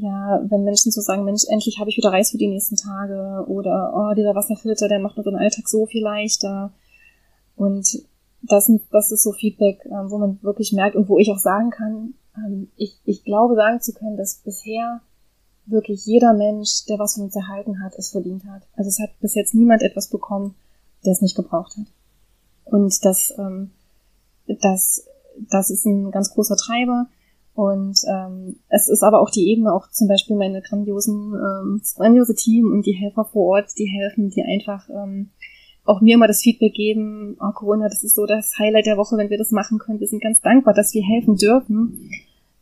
[0.00, 3.44] ja, wenn Menschen so sagen, Mensch, endlich habe ich wieder Reis für die nächsten Tage
[3.48, 6.72] oder oh, dieser Wasserfilter, der macht unseren Alltag so viel leichter.
[7.56, 8.04] Und
[8.42, 11.70] das, das ist so Feedback, ähm, wo man wirklich merkt und wo ich auch sagen
[11.70, 15.00] kann, ähm, ich, ich glaube sagen zu können, dass bisher
[15.66, 18.62] wirklich jeder Mensch, der was von uns erhalten hat, es verdient hat.
[18.76, 20.54] Also es hat bis jetzt niemand etwas bekommen,
[21.04, 21.86] der es nicht gebraucht hat.
[22.64, 23.70] Und das, ähm,
[24.46, 25.04] das,
[25.50, 27.06] das ist ein ganz großer Treiber.
[27.58, 31.96] Und ähm, es ist aber auch die Ebene, auch zum Beispiel meine grandiosen, ähm, das
[31.96, 35.30] grandiose Team und die Helfer vor Ort, die helfen, die einfach ähm,
[35.84, 39.16] auch mir immer das Feedback geben, oh Corona, das ist so das Highlight der Woche,
[39.16, 39.98] wenn wir das machen können.
[39.98, 42.12] Wir sind ganz dankbar, dass wir helfen dürfen.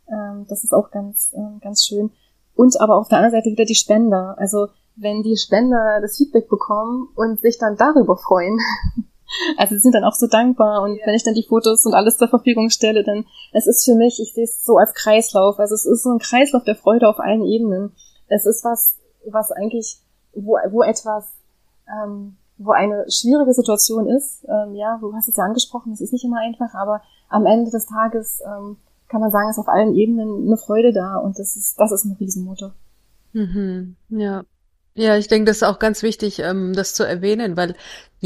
[0.09, 2.11] Ähm, das ist auch ganz, äh, ganz schön.
[2.55, 4.37] Und aber auf der anderen Seite wieder die Spender.
[4.39, 8.59] Also wenn die Spender das Feedback bekommen und sich dann darüber freuen.
[9.57, 11.07] Also sie sind dann auch so dankbar und ja.
[11.07, 14.21] wenn ich dann die Fotos und alles zur Verfügung stelle, dann es ist für mich,
[14.21, 15.59] ich sehe es so als Kreislauf.
[15.59, 17.93] Also es ist so ein Kreislauf der Freude auf allen Ebenen.
[18.29, 18.97] Es ist was,
[19.27, 19.99] was eigentlich,
[20.35, 21.27] wo, wo etwas,
[21.89, 24.45] ähm, wo eine schwierige Situation ist.
[24.49, 27.71] Ähm, ja, du hast es ja angesprochen, es ist nicht immer einfach, aber am Ende
[27.71, 28.77] des Tages ähm,
[29.09, 32.05] kann man sagen, ist auf allen Ebenen eine Freude da und das ist, das ist
[32.05, 32.73] ein Riesenmotor.
[33.33, 34.45] Mhm, ja.
[34.99, 37.75] Ja, ich denke, das ist auch ganz wichtig, ähm, das zu erwähnen, weil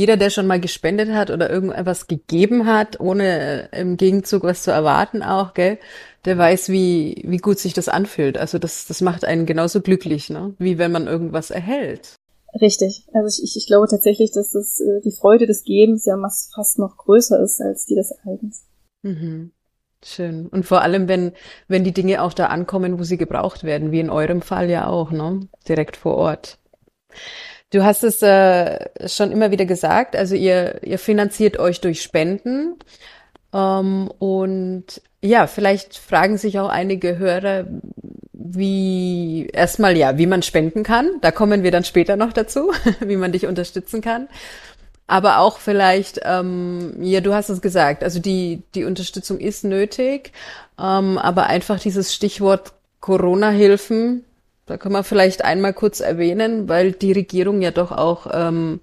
[0.00, 4.62] jeder, der schon mal gespendet hat oder irgendetwas gegeben hat, ohne äh, im Gegenzug was
[4.62, 5.78] zu erwarten auch, gell,
[6.24, 8.38] der weiß, wie, wie gut sich das anfühlt.
[8.38, 10.54] Also das, das macht einen genauso glücklich, ne?
[10.58, 12.14] wie wenn man irgendwas erhält.
[12.58, 13.04] Richtig.
[13.12, 16.16] Also ich, ich glaube tatsächlich, dass das, äh, die Freude des Gebens ja
[16.54, 18.64] fast noch größer ist als die des Erhaltens.
[19.02, 19.52] Mhm.
[20.02, 20.46] Schön.
[20.46, 21.32] Und vor allem, wenn,
[21.68, 24.86] wenn die Dinge auch da ankommen, wo sie gebraucht werden, wie in eurem Fall ja
[24.86, 25.46] auch, ne?
[25.68, 26.58] Direkt vor Ort.
[27.70, 32.76] Du hast es äh, schon immer wieder gesagt, also ihr, ihr finanziert euch durch Spenden.
[33.52, 34.84] Ähm, und
[35.22, 37.66] ja, vielleicht fragen sich auch einige Hörer,
[38.32, 41.10] wie erstmal ja, wie man spenden kann.
[41.20, 44.28] Da kommen wir dann später noch dazu, wie man dich unterstützen kann.
[45.06, 50.32] Aber auch vielleicht, ähm, ja, du hast es gesagt, also die, die Unterstützung ist nötig,
[50.78, 54.24] ähm, aber einfach dieses Stichwort Corona-Hilfen,
[54.70, 58.80] da kann man vielleicht einmal kurz erwähnen, weil die Regierung ja doch auch ähm,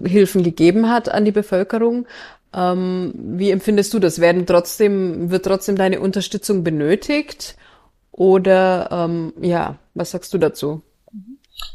[0.00, 2.06] Hilfen gegeben hat an die Bevölkerung.
[2.54, 4.20] Ähm, wie empfindest du das?
[4.20, 7.56] Werden trotzdem, wird trotzdem deine Unterstützung benötigt?
[8.12, 10.82] Oder ähm, ja, was sagst du dazu?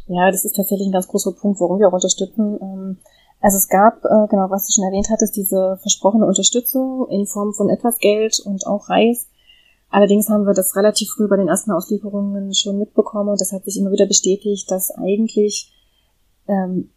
[0.07, 2.57] Ja, das ist tatsächlich ein ganz großer Punkt, warum wir auch unterstützen.
[2.61, 2.97] Ähm,
[3.41, 7.53] also es gab, äh, genau, was du schon erwähnt hattest, diese versprochene Unterstützung in Form
[7.53, 9.27] von etwas Geld und auch Reis.
[9.93, 13.63] Allerdings haben wir das relativ früh bei den ersten Auslieferungen schon mitbekommen und das hat
[13.63, 15.71] sich immer wieder bestätigt, dass eigentlich
[16.47, 16.89] ähm,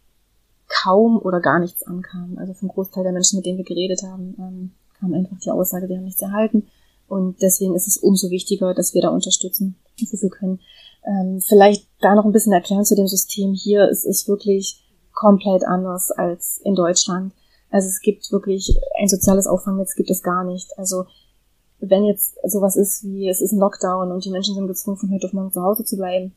[0.67, 2.39] kaum oder gar nichts ankam.
[2.39, 5.87] Also vom Großteil der Menschen, mit denen wir geredet haben, ähm, kam einfach die Aussage,
[5.87, 6.69] wir haben nichts erhalten.
[7.07, 10.59] Und deswegen ist es umso wichtiger, dass wir da unterstützen, wo wir können.
[11.05, 13.87] Ähm, vielleicht da noch ein bisschen erklären zu dem System hier.
[13.91, 14.83] Es ist wirklich
[15.13, 17.31] komplett anders als in Deutschland.
[17.69, 20.75] Also es gibt wirklich ein soziales Auffangnetz gibt es gar nicht.
[20.79, 21.05] Also
[21.79, 25.11] wenn jetzt sowas ist wie es ist ein Lockdown und die Menschen sind gezwungen von
[25.11, 26.33] heute auf morgen zu Hause zu bleiben,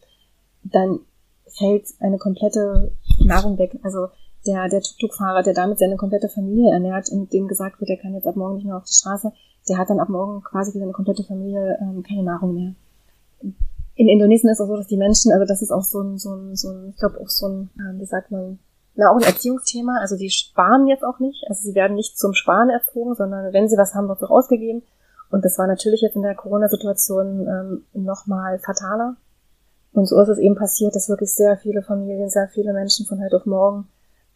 [0.64, 1.00] dann
[1.48, 3.78] fällt eine komplette Nahrung weg.
[3.82, 4.08] Also
[4.46, 8.14] der, der Tuk-Tuk-Fahrer, der damit seine komplette Familie ernährt und dem gesagt wird, er kann
[8.14, 9.32] jetzt ab morgen nicht mehr auf die Straße,
[9.68, 12.74] der hat dann ab morgen quasi für seine komplette Familie ähm, keine Nahrung mehr.
[13.94, 16.18] In Indonesien ist es auch so, dass die Menschen, also das ist auch so ein,
[16.18, 18.58] so ein, so ein ich glaube auch so ein, ähm, wie sagt man,
[18.94, 19.98] na, auch ein Erziehungsthema.
[20.00, 21.44] Also die sparen jetzt auch nicht.
[21.48, 24.30] Also sie werden nicht zum Sparen erzogen, sondern wenn sie was haben, wird es auch
[24.30, 24.82] ausgegeben.
[25.30, 29.16] Und das war natürlich jetzt in der Corona-Situation ähm, nochmal fataler.
[29.92, 33.22] Und so ist es eben passiert, dass wirklich sehr viele Familien, sehr viele Menschen von
[33.22, 33.88] heute auf morgen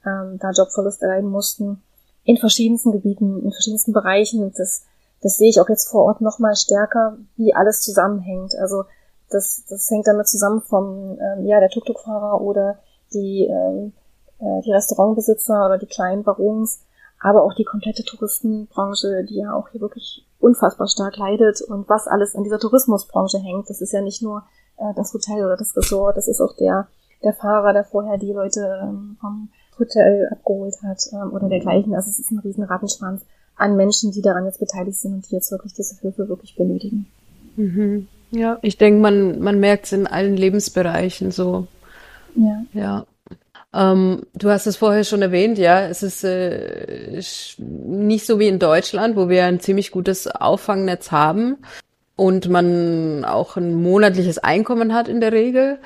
[0.04, 1.82] ähm, da Jobverlust erleiden mussten.
[2.24, 4.52] In verschiedensten Gebieten, in verschiedensten Bereichen.
[4.56, 4.84] Das,
[5.20, 8.54] das sehe ich auch jetzt vor Ort nochmal stärker, wie alles zusammenhängt.
[8.56, 8.84] Also
[9.30, 12.78] das, das hängt damit zusammen vom, ähm, ja, der Tuk-Tuk-Fahrer oder
[13.12, 13.92] die, ähm,
[14.38, 16.80] äh, die Restaurantbesitzer oder die kleinen Barons,
[17.24, 22.06] aber auch die komplette Touristenbranche, die ja auch hier wirklich unfassbar stark leidet und was
[22.06, 23.70] alles an dieser Tourismusbranche hängt.
[23.70, 24.44] Das ist ja nicht nur
[24.76, 26.86] äh, das Hotel oder das Resort, das ist auch der,
[27.22, 31.94] der Fahrer, der vorher die Leute ähm, vom Hotel abgeholt hat ähm, oder dergleichen.
[31.94, 33.22] Also es ist ein riesen Rattenschwanz
[33.56, 37.06] an Menschen, die daran jetzt beteiligt sind und die jetzt wirklich diese Hilfe wirklich benötigen.
[37.56, 38.06] Mhm.
[38.32, 41.68] Ja, ich denke, man, man merkt es in allen Lebensbereichen so.
[42.34, 42.64] Ja.
[42.74, 43.06] Ja.
[43.74, 47.20] Ähm, du hast es vorher schon erwähnt, ja, es ist äh,
[47.58, 51.58] nicht so wie in Deutschland, wo wir ein ziemlich gutes Auffangnetz haben
[52.14, 55.78] und man auch ein monatliches Einkommen hat in der Regel,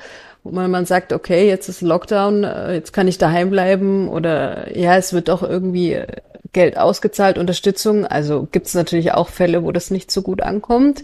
[0.43, 4.77] wo man, man sagt, okay, jetzt ist Lockdown, äh, jetzt kann ich daheim bleiben oder
[4.77, 6.07] ja, es wird auch irgendwie äh,
[6.53, 8.05] Geld ausgezahlt, Unterstützung.
[8.05, 11.03] Also gibt es natürlich auch Fälle, wo das nicht so gut ankommt.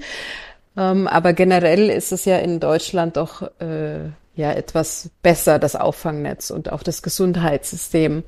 [0.78, 6.52] Ähm, aber generell ist es ja in Deutschland doch äh, ja etwas besser, das Auffangnetz
[6.52, 8.24] und auch das Gesundheitssystem.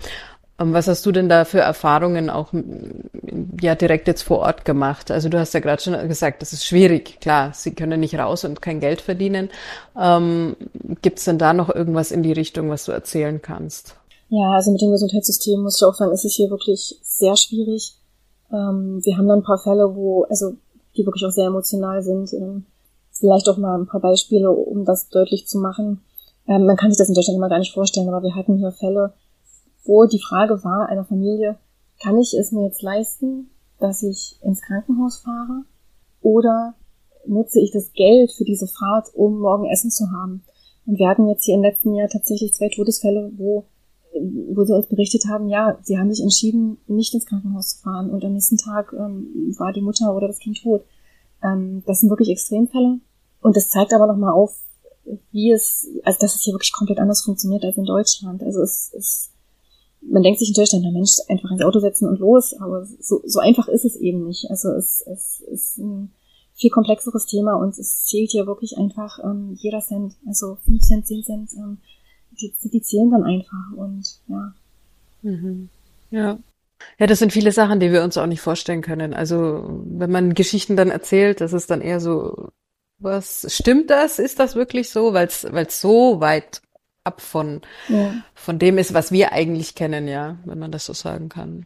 [0.59, 2.53] Ähm, was hast du denn da für Erfahrungen auch
[3.61, 5.11] ja direkt jetzt vor Ort gemacht?
[5.11, 7.19] Also du hast ja gerade schon gesagt, das ist schwierig.
[7.19, 9.49] Klar, sie können nicht raus und kein Geld verdienen.
[9.99, 10.55] Ähm,
[11.01, 13.95] Gibt es denn da noch irgendwas in die Richtung, was du erzählen kannst?
[14.29, 17.95] Ja, also mit dem Gesundheitssystem muss ich auch sagen, ist es hier wirklich sehr schwierig.
[18.51, 20.53] Ähm, wir haben dann ein paar Fälle, wo, also
[20.95, 22.33] die wirklich auch sehr emotional sind.
[22.33, 22.65] Ähm,
[23.19, 26.01] vielleicht auch mal ein paar Beispiele, um das deutlich zu machen.
[26.47, 28.71] Ähm, man kann sich das in Deutschland immer gar nicht vorstellen, aber wir hatten hier
[28.71, 29.13] Fälle,
[29.83, 31.57] wo die Frage war einer Familie,
[32.01, 33.49] kann ich es mir jetzt leisten,
[33.79, 35.63] dass ich ins Krankenhaus fahre
[36.21, 36.75] oder
[37.25, 40.43] nutze ich das Geld für diese Fahrt, um morgen Essen zu haben?
[40.85, 43.65] Und wir hatten jetzt hier im letzten Jahr tatsächlich zwei Todesfälle, wo,
[44.49, 48.09] wo sie uns berichtet haben, ja, sie haben sich entschieden, nicht ins Krankenhaus zu fahren
[48.09, 50.85] und am nächsten Tag ähm, war die Mutter oder das Kind tot.
[51.43, 52.99] Ähm, das sind wirklich Extremfälle.
[53.41, 54.55] Und das zeigt aber nochmal auf,
[55.31, 58.43] wie es, also dass es hier wirklich komplett anders funktioniert als in Deutschland.
[58.43, 59.31] Also es ist,
[60.01, 63.21] man denkt sich in Deutschland, na Mensch, einfach ins Auto setzen und los, aber so,
[63.25, 64.49] so einfach ist es eben nicht.
[64.49, 66.11] Also es, es ist ein
[66.55, 71.07] viel komplexeres Thema und es zählt hier wirklich einfach ähm, jeder Cent, also 5 Cent,
[71.07, 71.77] 10 Cent, ähm,
[72.31, 74.53] die, die zählen dann einfach und ja.
[75.21, 75.69] Mhm.
[76.11, 76.39] Ja.
[76.99, 79.15] Ja, das sind viele Sachen, die wir uns auch nicht vorstellen können.
[79.15, 82.49] Also wenn man Geschichten dann erzählt, das ist dann eher so,
[82.99, 84.19] was stimmt das?
[84.19, 85.13] Ist das wirklich so?
[85.13, 86.61] Weil es so weit
[87.03, 88.11] ab von, ja.
[88.35, 91.65] von dem ist, was wir eigentlich kennen, ja, wenn man das so sagen kann.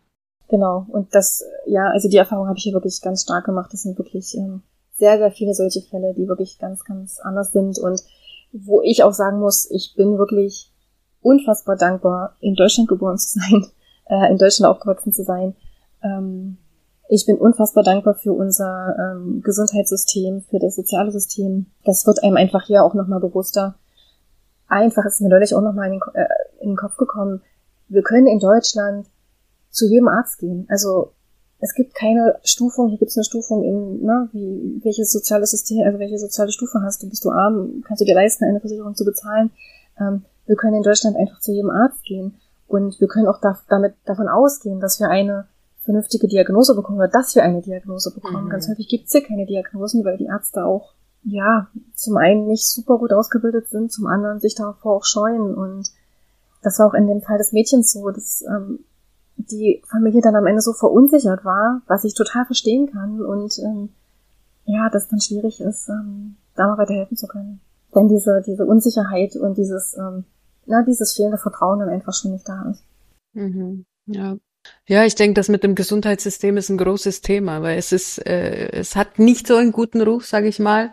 [0.50, 0.86] Genau.
[0.90, 3.72] Und das, ja, also die Erfahrung habe ich hier wirklich ganz stark gemacht.
[3.74, 7.80] Das sind wirklich ähm, sehr, sehr viele solche Fälle, die wirklich ganz, ganz anders sind
[7.80, 8.02] und
[8.52, 10.72] wo ich auch sagen muss, ich bin wirklich
[11.22, 13.66] unfassbar dankbar, in Deutschland geboren zu sein,
[14.10, 15.56] äh, in Deutschland aufgewachsen zu sein.
[16.04, 16.58] Ähm,
[17.14, 21.66] Ich bin unfassbar dankbar für unser ähm, Gesundheitssystem, für das soziale System.
[21.84, 23.76] Das wird einem einfach hier auch nochmal bewusster.
[24.70, 26.26] Einfach ist mir neulich auch nochmal in, den, äh,
[26.62, 27.42] in den Kopf gekommen.
[27.90, 29.08] Wir können in Deutschland
[29.72, 30.66] zu jedem Arzt gehen.
[30.70, 31.12] Also
[31.60, 35.86] es gibt keine Stufung, hier gibt es eine Stufung in, ne, wie, welches soziale System,
[35.86, 38.96] also welche soziale Stufe hast du, bist du arm, kannst du dir leisten, eine Versicherung
[38.96, 39.52] zu bezahlen.
[40.00, 42.36] Ähm, wir können in Deutschland einfach zu jedem Arzt gehen
[42.70, 45.48] und wir können auch da, damit davon ausgehen, dass wir eine
[45.84, 48.46] vernünftige Diagnose bekommen oder dass wir eine Diagnose bekommen.
[48.46, 48.50] Mhm.
[48.50, 52.68] Ganz häufig gibt es ja keine Diagnosen, weil die Ärzte auch, ja, zum einen nicht
[52.68, 55.54] super gut ausgebildet sind, zum anderen sich davor auch scheuen.
[55.54, 55.90] Und
[56.64, 58.80] das war auch in dem Fall des Mädchens so, dass ähm,
[59.38, 63.22] die Familie dann am Ende so verunsichert war, was ich total verstehen kann.
[63.22, 63.90] Und ähm,
[64.66, 67.60] ja, das dann schwierig ist, ähm, da mal weiterhelfen zu können.
[67.94, 70.26] Wenn diese, diese Unsicherheit und dieses, ähm,
[70.66, 72.84] na, dieses fehlende Vertrauen dann einfach schon nicht da ist.
[73.34, 73.86] Mhm.
[74.06, 74.38] Ja,
[74.88, 78.70] ja, ich denke, das mit dem Gesundheitssystem ist ein großes Thema, weil es ist, äh,
[78.72, 80.92] es hat nicht so einen guten Ruf, sage ich mal,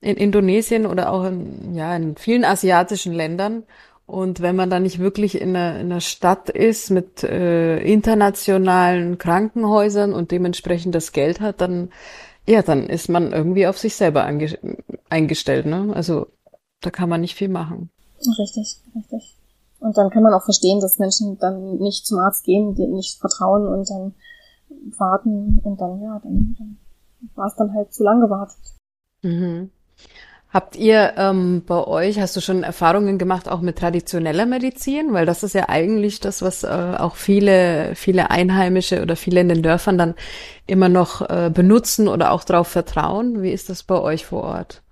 [0.00, 3.64] in Indonesien oder auch in, ja, in vielen asiatischen Ländern.
[4.06, 9.16] Und wenn man da nicht wirklich in einer, in einer Stadt ist mit äh, internationalen
[9.16, 11.90] Krankenhäusern und dementsprechend das Geld hat, dann
[12.46, 15.66] ja, dann ist man irgendwie auf sich selber eingestellt.
[15.66, 15.92] Ne?
[15.94, 16.26] Also
[16.80, 17.90] da kann man nicht viel machen.
[18.18, 19.36] Richtig, richtig.
[19.82, 23.18] Und dann kann man auch verstehen, dass Menschen dann nicht zum Arzt gehen, die nicht
[23.18, 24.14] vertrauen und dann
[24.96, 26.78] warten und dann, ja, dann, dann
[27.34, 28.58] war es dann halt zu lang gewartet.
[29.22, 29.70] Mhm.
[30.52, 35.14] Habt ihr ähm, bei euch, hast du schon Erfahrungen gemacht auch mit traditioneller Medizin?
[35.14, 36.68] Weil das ist ja eigentlich das, was äh,
[36.98, 40.14] auch viele, viele Einheimische oder viele in den Dörfern dann
[40.66, 43.42] immer noch äh, benutzen oder auch darauf vertrauen.
[43.42, 44.82] Wie ist das bei euch vor Ort?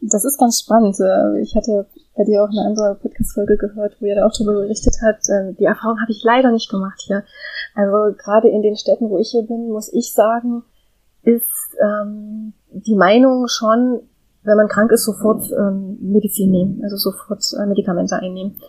[0.00, 0.96] Das ist ganz spannend.
[0.98, 4.60] Äh, ich hatte bei dir auch eine andere Podcast-Folge gehört, wo ihr da auch darüber
[4.60, 5.28] berichtet habt.
[5.30, 7.24] Ähm, die Erfahrung habe ich leider nicht gemacht hier.
[7.74, 10.62] Also gerade in den Städten, wo ich hier bin, muss ich sagen,
[11.22, 14.00] ist ähm, die Meinung schon,
[14.42, 18.60] wenn man krank ist, sofort ähm, Medizin nehmen, also sofort äh, Medikamente einnehmen.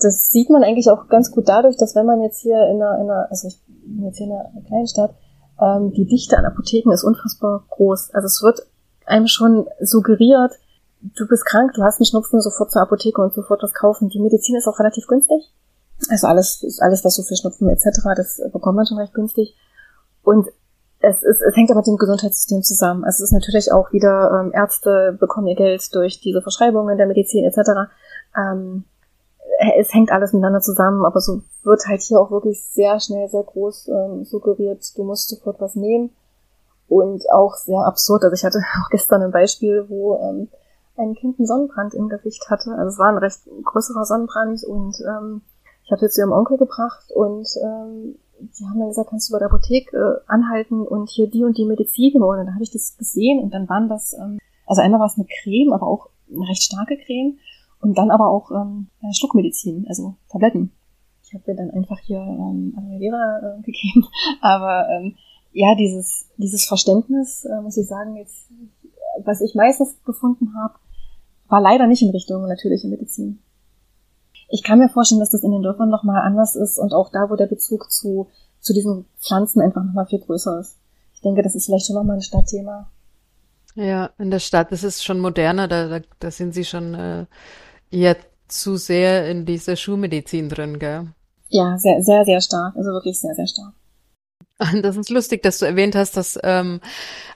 [0.00, 2.98] Das sieht man eigentlich auch ganz gut dadurch, dass wenn man jetzt hier in einer,
[3.00, 5.14] in einer also ich bin jetzt hier in einer kleinen Stadt,
[5.60, 8.10] ähm, die Dichte an Apotheken ist unfassbar groß.
[8.12, 8.66] Also es wird
[9.06, 10.52] einem schon suggeriert,
[11.00, 14.08] du bist krank, du hast einen Schnupfen, sofort zur Apotheke und sofort was kaufen.
[14.08, 15.52] Die Medizin ist auch relativ günstig.
[16.10, 19.56] Also alles, alles was so für Schnupfen etc., das bekommt man schon recht günstig.
[20.22, 20.48] Und
[21.00, 23.04] es, ist, es hängt aber mit dem Gesundheitssystem zusammen.
[23.04, 27.06] Also es ist natürlich auch wieder, ähm, Ärzte bekommen ihr Geld durch diese Verschreibungen der
[27.06, 27.90] Medizin etc.
[28.36, 28.84] Ähm,
[29.76, 33.42] es hängt alles miteinander zusammen, aber so wird halt hier auch wirklich sehr schnell, sehr
[33.42, 36.10] groß ähm, suggeriert, du musst sofort was nehmen.
[36.88, 38.24] Und auch sehr absurd.
[38.24, 40.48] Also ich hatte auch gestern ein Beispiel, wo ähm,
[40.98, 42.72] ein Kind einen Sonnenbrand im Gesicht hatte.
[42.72, 45.42] Also es war ein recht größerer Sonnenbrand und ähm,
[45.84, 49.32] ich habe sie zu ihrem Onkel gebracht und ähm, die haben dann gesagt, kannst du
[49.32, 52.40] bei der Apotheke äh, anhalten und hier die und die Medizin holen.
[52.40, 55.16] Und dann habe ich das gesehen und dann waren das, ähm, also einmal war es
[55.16, 57.38] eine Creme, aber auch eine recht starke Creme
[57.80, 60.72] und dann aber auch ähm, Schluckmedizin, also Tabletten.
[61.22, 64.06] Ich habe mir dann einfach hier ähm, Aloe Vera äh, gegeben,
[64.40, 65.16] aber ähm,
[65.52, 68.48] ja, dieses, dieses Verständnis, äh, muss ich sagen, jetzt,
[69.24, 70.74] was ich meistens gefunden habe,
[71.48, 73.40] war leider nicht in Richtung natürliche Medizin.
[74.48, 77.28] Ich kann mir vorstellen, dass das in den Dörfern nochmal anders ist und auch da,
[77.28, 78.28] wo der Bezug zu,
[78.60, 80.78] zu diesen Pflanzen einfach nochmal viel größer ist.
[81.12, 82.90] Ich denke, das ist vielleicht schon nochmal ein Stadtthema.
[83.74, 87.26] Ja, in der Stadt ist es schon moderner, da, da, da sind sie schon äh,
[87.90, 88.16] eher
[88.48, 91.08] zu sehr in dieser Schulmedizin drin, gell?
[91.48, 92.76] Ja, sehr, sehr, sehr stark.
[92.76, 93.72] Also wirklich sehr, sehr stark.
[94.82, 96.80] Das ist lustig, dass du erwähnt hast, dass ähm,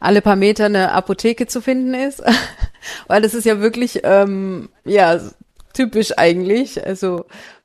[0.01, 2.23] alle paar Meter eine Apotheke zu finden ist,
[3.07, 5.21] weil das ist ja wirklich ähm, ja
[5.73, 6.85] typisch eigentlich.
[6.85, 7.25] Also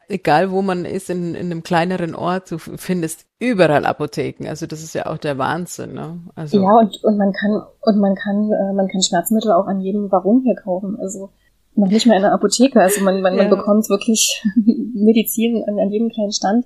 [0.09, 4.47] egal wo man ist in, in einem kleineren Ort, du findest überall Apotheken.
[4.47, 5.93] Also das ist ja auch der Wahnsinn.
[5.93, 6.19] Ne?
[6.35, 9.81] Also ja und und man kann und man kann äh, man kann Schmerzmittel auch an
[9.81, 10.97] jedem Warum hier kaufen.
[10.99, 11.31] Also
[11.75, 12.79] noch nicht mal in der Apotheke.
[12.79, 13.43] Also man man, ja.
[13.43, 16.65] man bekommt wirklich Medizin an, an jedem kleinen Stand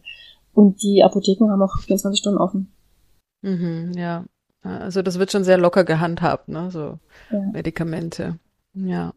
[0.54, 2.72] und die Apotheken haben auch 24 Stunden offen.
[3.42, 4.26] Mhm, ja.
[4.64, 6.70] Also das wird schon sehr locker gehandhabt, ne?
[6.70, 7.00] So
[7.32, 7.40] ja.
[7.52, 8.38] Medikamente.
[8.74, 9.14] Ja.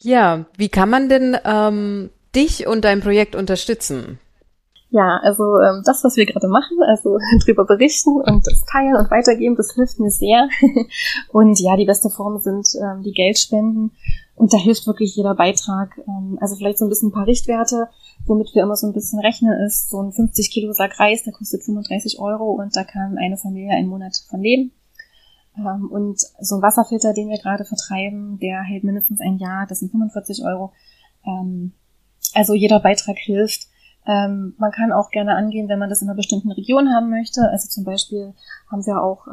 [0.00, 4.18] Ja, wie kann man denn ähm, dich und dein Projekt unterstützen?
[4.90, 9.10] Ja, also ähm, das, was wir gerade machen, also drüber berichten und das teilen und
[9.10, 10.48] weitergeben, das hilft mir sehr.
[11.32, 13.90] und ja, die beste Form sind ähm, die Geldspenden.
[14.36, 15.96] Und da hilft wirklich jeder Beitrag.
[16.08, 17.88] Ähm, also vielleicht so ein bisschen ein paar Richtwerte,
[18.26, 21.32] womit wir immer so ein bisschen rechnen, ist so ein 50 Kilo Sack Reis, der
[21.32, 24.72] kostet 35 Euro und da kann eine Familie einen Monat von leben.
[25.56, 29.80] Ähm, und so ein Wasserfilter, den wir gerade vertreiben, der hält mindestens ein Jahr, das
[29.80, 30.72] sind 45 Euro.
[31.24, 31.72] Ähm,
[32.34, 33.68] also jeder Beitrag hilft.
[34.06, 37.40] Man kann auch gerne angehen, wenn man das in einer bestimmten Region haben möchte.
[37.50, 38.34] Also zum Beispiel
[38.70, 39.26] haben wir auch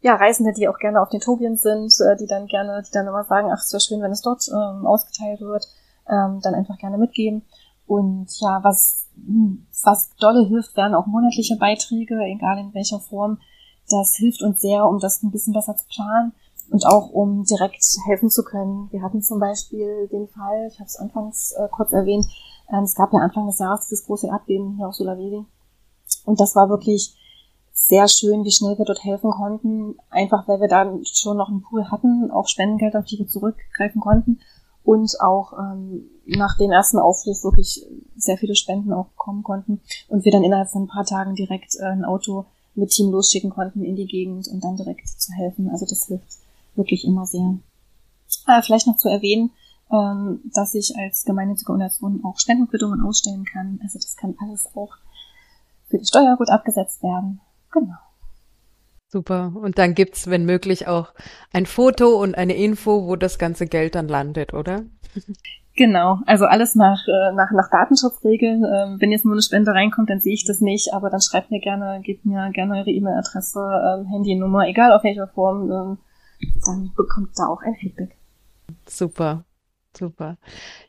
[0.00, 3.06] ja, Reisende, die auch gerne auf den Tobien sind, äh, die dann gerne, die dann
[3.06, 5.66] immer sagen, ach, es wäre schön, wenn es dort ähm, ausgeteilt wird,
[6.08, 7.42] ähm, dann einfach gerne mitgeben.
[7.86, 13.38] Und ja, was, hm, was dolle hilft, wären auch monatliche Beiträge, egal in welcher Form.
[13.88, 16.32] Das hilft uns sehr, um das ein bisschen besser zu planen
[16.70, 18.88] und auch um direkt helfen zu können.
[18.92, 22.26] Wir hatten zum Beispiel den Fall, ich habe es anfangs äh, kurz erwähnt,
[22.72, 25.44] ähm, es gab ja Anfang des Jahres dieses große Erdbeben hier auf Sulawesi.
[26.24, 27.16] Und das war wirklich
[27.86, 29.96] sehr schön, wie schnell wir dort helfen konnten.
[30.10, 34.00] Einfach weil wir dann schon noch einen Pool hatten, auch Spendengeld, auf die wir zurückgreifen
[34.00, 34.40] konnten.
[34.84, 37.84] Und auch ähm, nach dem ersten Aufruf wirklich
[38.16, 39.80] sehr viele Spenden auch bekommen konnten.
[40.08, 43.50] Und wir dann innerhalb von ein paar Tagen direkt äh, ein Auto mit Team losschicken
[43.50, 45.68] konnten in die Gegend und dann direkt zu helfen.
[45.70, 46.38] Also das hilft
[46.76, 47.58] wirklich immer sehr.
[48.46, 49.50] Äh, vielleicht noch zu erwähnen,
[49.90, 53.80] ähm, dass ich als gemeinnützige Organisation auch Spendenquittungen ausstellen kann.
[53.82, 54.94] Also das kann alles auch
[55.88, 57.40] für die Steuer gut abgesetzt werden.
[57.72, 57.96] Genau.
[59.08, 59.52] Super.
[59.54, 61.12] Und dann gibt's, wenn möglich, auch
[61.52, 64.82] ein Foto und eine Info, wo das ganze Geld dann landet, oder?
[65.76, 68.64] Genau, also alles nach, äh, nach, nach Datenschutzregeln.
[68.64, 71.50] Ähm, wenn jetzt nur eine Spende reinkommt, dann sehe ich das nicht, aber dann schreibt
[71.50, 75.98] mir gerne, gebt mir gerne eure E-Mail-Adresse, ähm, Handynummer, egal auf welcher Form, ähm,
[76.66, 78.16] dann bekommt da auch ein Feedback.
[78.86, 79.44] Super,
[79.96, 80.36] super.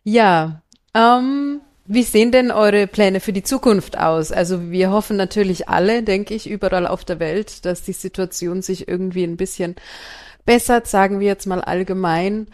[0.04, 0.62] Ja,
[0.94, 1.62] ähm,
[1.94, 4.32] wie sehen denn eure Pläne für die Zukunft aus?
[4.32, 8.88] Also wir hoffen natürlich alle, denke ich, überall auf der Welt, dass die Situation sich
[8.88, 9.76] irgendwie ein bisschen
[10.46, 12.48] bessert, sagen wir jetzt mal allgemein.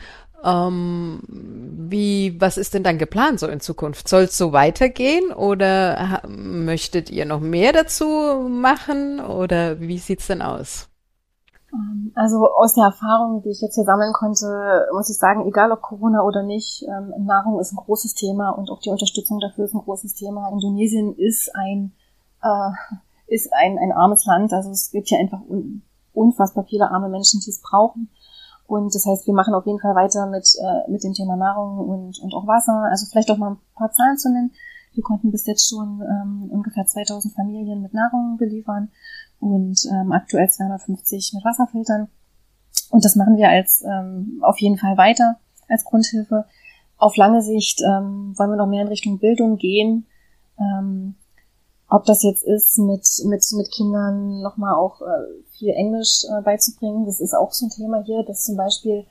[0.44, 4.08] Ähm, wie, was ist denn dann geplant so in Zukunft?
[4.08, 10.42] Soll es so weitergehen oder möchtet ihr noch mehr dazu machen oder wie sieht's denn
[10.42, 10.90] aus?
[11.78, 15.72] Ähm, also aus der Erfahrung, die ich jetzt hier sammeln konnte, muss ich sagen, egal
[15.72, 19.66] ob Corona oder nicht, ähm, Nahrung ist ein großes Thema und auch die Unterstützung dafür
[19.66, 20.50] ist ein großes Thema.
[20.50, 21.94] Indonesien ist ein
[22.42, 22.72] äh,
[23.28, 27.42] ist ein, ein armes Land, also es gibt hier einfach un, unfassbar viele arme Menschen,
[27.42, 28.10] die es brauchen.
[28.66, 31.80] Und das heißt, wir machen auf jeden Fall weiter mit, äh, mit dem Thema Nahrung
[31.80, 32.88] und, und auch Wasser.
[32.90, 34.52] Also vielleicht auch mal ein paar Zahlen zu nennen.
[34.94, 38.90] Wir konnten bis jetzt schon ähm, ungefähr 2000 Familien mit Nahrung beliefern
[39.40, 42.10] und ähm, aktuell 250 mit Wasserfiltern.
[42.90, 45.38] Und das machen wir als ähm, auf jeden Fall weiter
[45.70, 46.46] als Grundhilfe.
[46.98, 50.06] Auf lange Sicht ähm, wollen wir noch mehr in Richtung Bildung gehen.
[50.60, 51.16] Ähm,
[51.90, 55.06] ob das jetzt ist, mit, mit, mit Kindern nochmal auch äh,
[55.58, 59.06] viel Englisch äh, beizubringen, das ist auch so ein Thema hier, dass zum Beispiel,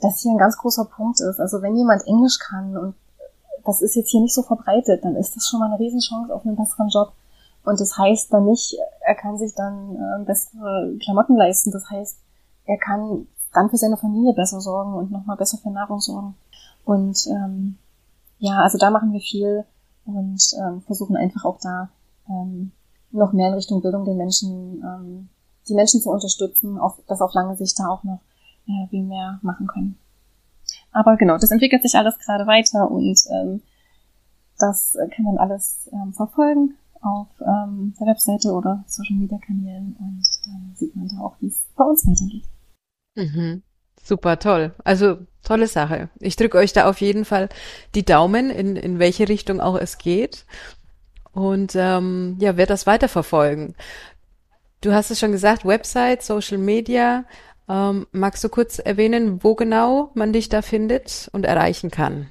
[0.00, 1.40] das hier ein ganz großer Punkt ist.
[1.40, 2.94] Also wenn jemand Englisch kann und
[3.64, 6.44] das ist jetzt hier nicht so verbreitet, dann ist das schon mal eine Riesenchance auf
[6.44, 7.12] einen besseren Job.
[7.64, 11.70] Und das heißt dann nicht, er kann sich dann äh, bessere Klamotten leisten.
[11.70, 12.18] Das heißt,
[12.66, 16.34] er kann dann für seine Familie besser sorgen und nochmal besser für Nahrung sorgen.
[16.84, 17.78] Und ähm,
[18.38, 19.64] ja, also da machen wir viel
[20.04, 21.88] und ähm, versuchen einfach auch da
[22.28, 22.72] ähm,
[23.10, 25.28] noch mehr in Richtung Bildung den Menschen, ähm,
[25.66, 28.20] die Menschen zu unterstützen, auf, dass auf lange Sicht da auch noch
[28.66, 29.98] äh, viel mehr machen können.
[30.92, 33.62] Aber genau, das entwickelt sich alles gerade weiter und ähm,
[34.58, 36.74] das kann man alles ähm, verfolgen
[37.04, 41.48] auf ähm, der Webseite oder Social Media Kanälen und dann sieht man da auch, wie
[41.48, 42.44] es bei uns weitergeht.
[43.14, 43.62] Mhm.
[44.02, 44.74] Super, toll.
[44.84, 46.10] Also tolle Sache.
[46.20, 47.48] Ich drücke euch da auf jeden Fall
[47.94, 50.44] die Daumen, in, in welche Richtung auch es geht.
[51.32, 53.74] Und ähm, ja, werde das weiterverfolgen.
[54.80, 57.24] Du hast es schon gesagt, Website, Social Media.
[57.68, 62.26] Ähm, magst du kurz erwähnen, wo genau man dich da findet und erreichen kann?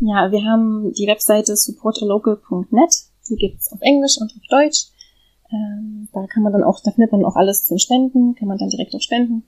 [0.00, 4.86] Ja, wir haben die Webseite supportalocal.net die gibt's auf Englisch und auf Deutsch.
[5.52, 8.58] Ähm, da kann man dann auch, da findet man auch alles zum Spenden, kann man
[8.58, 9.44] dann direkt auch spenden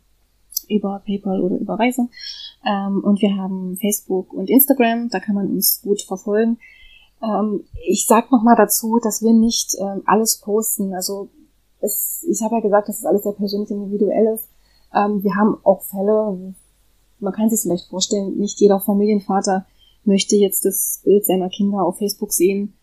[0.68, 2.10] über PayPal oder Überweisung.
[2.66, 6.58] Ähm, und wir haben Facebook und Instagram, da kann man uns gut verfolgen.
[7.22, 10.94] Ähm, ich sag noch mal dazu, dass wir nicht ähm, alles posten.
[10.94, 11.28] Also
[11.80, 14.48] es, ich habe ja gesagt, dass es alles sehr persönlich individuell ist.
[14.94, 16.54] Ähm, wir haben auch Fälle,
[17.18, 19.66] man kann sich vielleicht vorstellen, nicht jeder Familienvater
[20.04, 22.74] möchte jetzt das Bild seiner Kinder auf Facebook sehen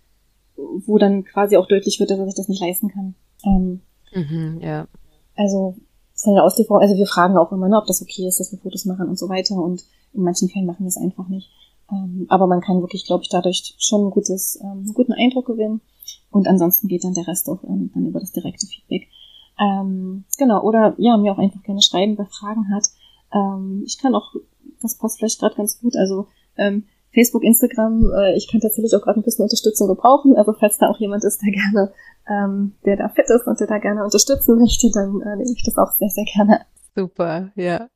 [0.85, 3.15] wo dann quasi auch deutlich wird, dass er sich das nicht leisten kann.
[3.45, 3.81] Ähm,
[4.13, 4.87] mhm, ja.
[5.35, 5.75] Also
[6.15, 8.59] von der Auslieferung, also wir fragen auch immer, ne, ob das okay ist, dass wir
[8.59, 9.55] Fotos machen und so weiter.
[9.55, 9.83] Und
[10.13, 11.49] in manchen Fällen machen wir es einfach nicht.
[11.91, 15.47] Ähm, aber man kann wirklich, glaube ich, dadurch schon ein gutes, ähm, einen guten Eindruck
[15.47, 15.81] gewinnen.
[16.29, 19.07] Und ansonsten geht dann der Rest auch ähm, dann über das direkte Feedback.
[19.59, 22.85] Ähm, genau, oder ja, mir auch einfach gerne schreiben, wer Fragen hat.
[23.33, 24.33] Ähm, ich kann auch,
[24.81, 29.01] das passt vielleicht gerade ganz gut, also ähm, Facebook, Instagram, äh, ich kann tatsächlich auch
[29.01, 30.35] gerade ein bisschen Unterstützung gebrauchen.
[30.37, 31.93] Also falls da auch jemand ist, der gerne,
[32.29, 35.63] ähm, der da fit ist und der da gerne unterstützen möchte, dann äh, nehme ich
[35.63, 36.61] das auch sehr, sehr gerne.
[36.95, 37.87] Super, ja.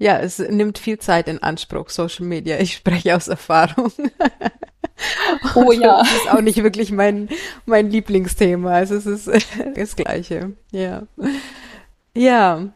[0.00, 2.58] Ja, es nimmt viel Zeit in Anspruch, Social Media.
[2.60, 3.92] Ich spreche aus Erfahrung.
[5.54, 5.98] Oh ja.
[5.98, 7.28] Das ist auch nicht wirklich mein,
[7.66, 8.72] mein Lieblingsthema.
[8.72, 9.30] Also es ist
[9.76, 10.56] das Gleiche.
[10.72, 11.04] Ja.
[12.16, 12.68] Ja.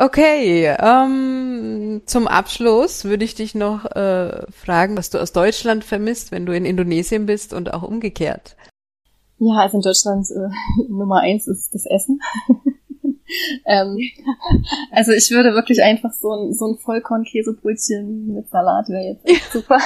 [0.00, 6.32] Okay, ähm, zum Abschluss würde ich dich noch äh, fragen, was du aus Deutschland vermisst,
[6.32, 8.56] wenn du in Indonesien bist und auch umgekehrt.
[9.36, 12.18] Ja, also in Deutschland äh, Nummer eins ist das Essen.
[13.66, 13.98] ähm,
[14.90, 19.52] also ich würde wirklich einfach so ein, so ein Vollkorn-Käsebrötchen mit Salat wäre jetzt echt
[19.52, 19.80] super.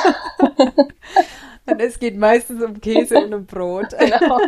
[1.66, 3.88] Und es geht meistens um Käse und um Brot.
[3.98, 4.38] genau,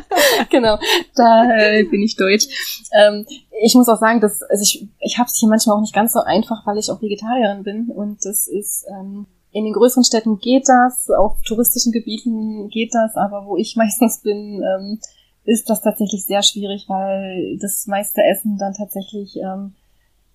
[0.50, 0.78] genau.
[1.14, 2.46] Da äh, bin ich deutsch.
[2.92, 3.26] Ähm,
[3.62, 6.12] ich muss auch sagen, dass also ich, ich habe es hier manchmal auch nicht ganz
[6.12, 7.90] so einfach, weil ich auch Vegetarierin bin.
[7.90, 13.16] Und das ist ähm, in den größeren Städten geht das, auf touristischen Gebieten geht das,
[13.16, 15.00] aber wo ich meistens bin, ähm,
[15.44, 19.74] ist das tatsächlich sehr schwierig, weil das meiste Essen dann tatsächlich ähm,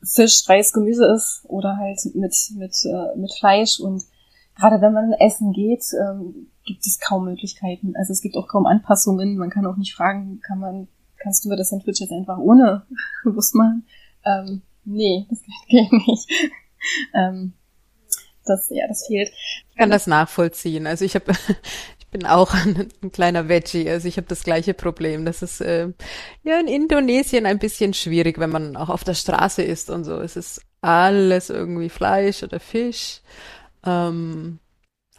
[0.03, 4.03] Fisch, Reis, Gemüse ist oder halt mit mit äh, mit Fleisch und
[4.57, 7.95] gerade wenn man essen geht, ähm, gibt es kaum Möglichkeiten.
[7.95, 9.38] Also es gibt auch kaum Anpassungen.
[9.38, 10.88] Man kann auch nicht fragen, kann man,
[11.18, 12.86] kannst du mir das Sandwich jetzt einfach ohne
[13.24, 13.86] Wurst machen?
[14.24, 16.30] Ähm, nee, das geht nicht.
[17.14, 17.53] ähm,
[18.45, 19.32] das, ja, das fehlt.
[19.70, 20.88] Ich kann das nachvollziehen.
[20.88, 21.34] Also ich habe,
[22.12, 25.26] bin auch ein, ein, kleiner Veggie, also ich habe das gleiche Problem.
[25.26, 25.89] Das ist äh,
[26.43, 30.20] ja in Indonesien ein bisschen schwierig, wenn man auch auf der Straße ist und so.
[30.20, 33.22] Es ist alles irgendwie Fleisch oder Fisch.
[33.86, 34.59] Ähm,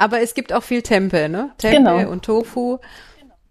[0.03, 1.53] aber es gibt auch viel Tempe, ne?
[1.59, 2.11] Tempe genau.
[2.11, 2.79] und Tofu.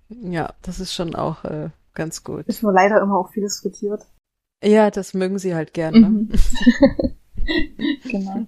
[0.10, 2.46] Ja, das ist schon auch äh, ganz gut.
[2.48, 4.02] Ist nur leider immer auch vieles frittiert.
[4.64, 6.00] Ja, das mögen sie halt gerne.
[6.00, 6.30] Mhm.
[8.12, 8.46] genau.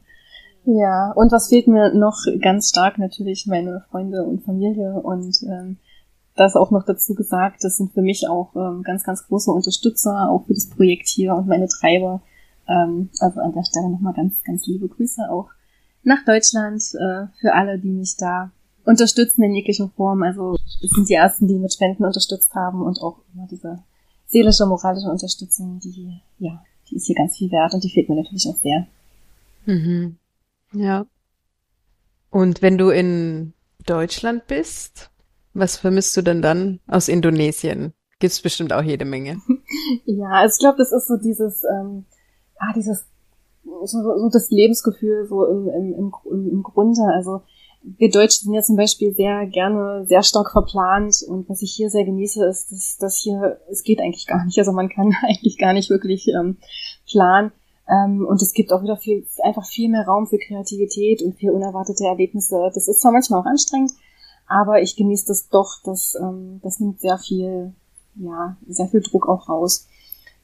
[0.66, 5.78] Ja, und was fehlt mir noch ganz stark natürlich meine Freunde und Familie und ähm,
[6.36, 10.30] das auch noch dazu gesagt, das sind für mich auch ähm, ganz, ganz große Unterstützer,
[10.30, 12.22] auch für das Projekt hier und meine Treiber.
[12.68, 15.50] Ähm, also an der Stelle nochmal ganz, ganz liebe Grüße auch
[16.04, 18.52] nach Deutschland äh, für alle, die mich da
[18.86, 20.24] unterstützen in jeglicher Form.
[20.24, 23.80] Also es sind die ersten, die mit Spenden unterstützt haben und auch immer diese
[24.28, 28.16] seelische, moralische Unterstützung, die, ja, die ist hier ganz viel wert und die fehlt mir
[28.16, 28.88] natürlich auch sehr.
[29.66, 30.18] Mhm.
[30.74, 31.06] Ja.
[32.30, 33.54] Und wenn du in
[33.86, 35.12] Deutschland bist,
[35.54, 37.94] was vermisst du denn dann aus Indonesien?
[38.20, 39.42] Gibt's bestimmt auch jede Menge.
[40.06, 42.06] ja, also ich glaube, das ist so dieses, ähm,
[42.58, 43.06] ah, dieses
[43.64, 47.02] so, so das Lebensgefühl so im, im, im, im Grunde.
[47.16, 47.42] Also
[47.84, 51.90] wir Deutschen sind ja zum Beispiel sehr gerne sehr stark verplant und was ich hier
[51.90, 54.58] sehr genieße, ist, dass das hier, es geht eigentlich gar nicht.
[54.58, 56.58] Also man kann eigentlich gar nicht wirklich ähm,
[57.06, 57.52] planen.
[57.90, 61.52] Ähm, und es gibt auch wieder viel, einfach viel mehr Raum für Kreativität und für
[61.52, 62.72] unerwartete Erlebnisse.
[62.74, 63.92] Das ist zwar manchmal auch anstrengend,
[64.48, 65.82] aber ich genieße das doch.
[65.84, 67.74] Das, ähm, das nimmt sehr viel,
[68.16, 69.88] ja, sehr viel Druck auch raus.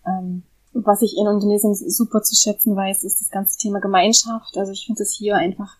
[0.06, 0.44] Ähm,
[0.74, 4.58] was ich in Indonesien super zu schätzen weiß, ist das ganze Thema Gemeinschaft.
[4.58, 5.78] Also ich finde es hier einfach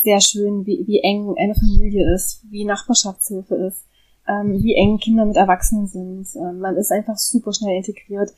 [0.00, 3.84] sehr schön, wie, wie eng eine Familie ist, wie Nachbarschaftshilfe ist,
[4.26, 6.26] ähm, wie eng Kinder mit Erwachsenen sind.
[6.34, 8.32] Ähm, man ist einfach super schnell integriert.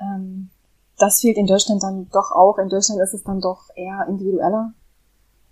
[0.00, 0.50] Ähm,
[0.98, 2.58] das fehlt in Deutschland dann doch auch.
[2.58, 4.72] In Deutschland ist es dann doch eher individueller.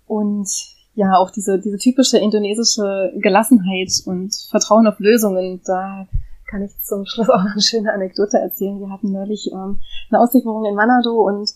[0.07, 0.49] Und
[0.95, 6.07] ja, auch diese, diese typische indonesische Gelassenheit und Vertrauen auf Lösungen, da
[6.55, 8.79] kann ich zum Schluss auch noch eine schöne Anekdote erzählen.
[8.79, 11.49] Wir hatten neulich ähm, eine Auslieferung in Manado und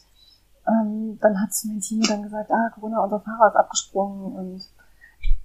[0.68, 4.62] ähm, dann hat mein Team dann gesagt, ah, Corona, unser Fahrer ist abgesprungen und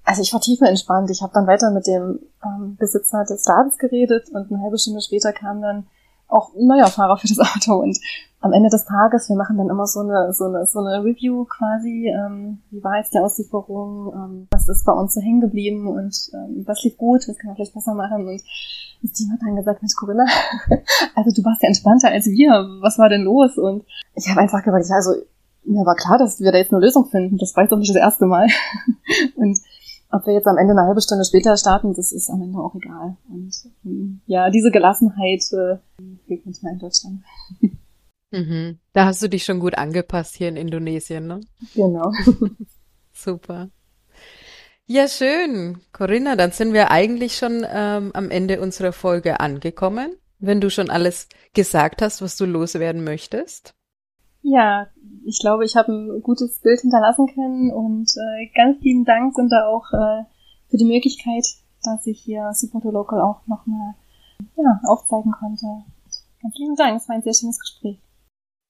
[0.03, 1.09] also ich war tiefenentspannt.
[1.11, 5.01] Ich habe dann weiter mit dem ähm, Besitzer des Ladens geredet und eine halbe Stunde
[5.01, 5.87] später kam dann
[6.35, 7.81] auch ein neuer Fahrer für das Auto.
[7.81, 7.99] Und
[8.41, 11.45] am Ende des Tages, wir machen dann immer so eine, so eine, so eine Review
[11.47, 15.87] quasi, ähm, wie war jetzt die Auslieferung, ähm, was ist bei uns so hängen geblieben
[15.87, 18.29] und ähm, was lief gut, was kann man vielleicht besser machen.
[18.29, 18.43] Und
[19.03, 20.27] das Team hat dann gesagt, Mensch Corinna,
[21.15, 23.57] also du warst ja entspannter als wir, was war denn los?
[23.57, 25.15] Und ich habe einfach gesagt, ja, also
[25.65, 27.95] mir war klar, dass wir da jetzt eine Lösung finden, das war jetzt auch nicht
[27.95, 28.49] das erste Mal.
[29.37, 29.59] Und
[30.15, 32.75] ob wir jetzt am Ende eine halbe Stunde später starten, das ist am Ende auch
[32.75, 33.17] egal.
[33.29, 33.53] Und
[33.85, 35.79] ähm, ja, diese Gelassenheit äh,
[36.27, 37.23] fehlt manchmal in Deutschland.
[38.31, 38.79] Mhm.
[38.93, 41.41] Da hast du dich schon gut angepasst hier in Indonesien, ne?
[41.75, 42.13] Genau.
[43.13, 43.69] Super.
[44.87, 45.79] Ja, schön.
[45.93, 50.17] Corinna, dann sind wir eigentlich schon ähm, am Ende unserer Folge angekommen.
[50.41, 53.75] Wenn du schon alles gesagt hast, was du loswerden möchtest.
[54.47, 54.89] Ja,
[55.25, 59.49] ich glaube, ich habe ein gutes Bild hinterlassen können und äh, ganz lieben Dank und
[59.49, 60.25] da auch äh,
[60.69, 61.47] für die Möglichkeit,
[61.83, 63.95] dass ich hier Super Local auch nochmal
[64.57, 65.67] ja, aufzeigen konnte.
[66.43, 67.99] Ganz lieben Dank, es war ein sehr schönes Gespräch.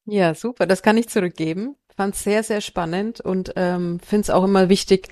[0.07, 1.75] Ja, super, das kann ich zurückgeben.
[1.97, 5.09] Fand sehr, sehr spannend und ähm, finde es auch immer wichtig,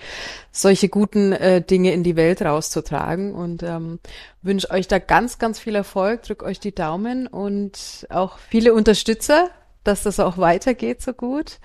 [0.52, 3.98] solche guten äh, Dinge in die Welt rauszutragen und ähm,
[4.42, 9.50] wünsche euch da ganz, ganz viel Erfolg, drück euch die Daumen und auch viele Unterstützer,
[9.85, 11.59] dass das auch weitergeht so gut.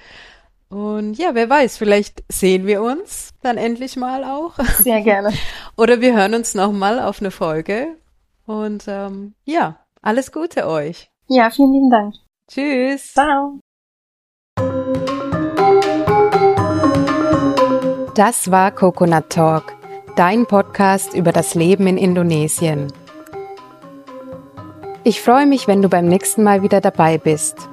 [0.69, 4.55] Und ja, wer weiß, vielleicht sehen wir uns dann endlich mal auch.
[4.79, 5.31] Sehr gerne.
[5.77, 7.95] Oder wir hören uns nochmal auf eine Folge.
[8.45, 11.09] Und ähm, ja, alles Gute euch.
[11.27, 12.15] Ja, vielen lieben Dank.
[12.49, 13.13] Tschüss.
[13.13, 13.59] Ciao.
[18.15, 19.75] Das war Coconut Talk,
[20.15, 22.91] dein Podcast über das Leben in Indonesien.
[25.03, 27.69] Ich freue mich, wenn du beim nächsten Mal wieder dabei bist.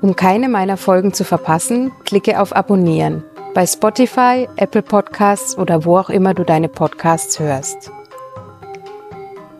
[0.00, 3.24] Um keine meiner Folgen zu verpassen, klicke auf Abonnieren
[3.56, 7.90] bei Spotify, Apple Podcasts oder wo auch immer du deine Podcasts hörst.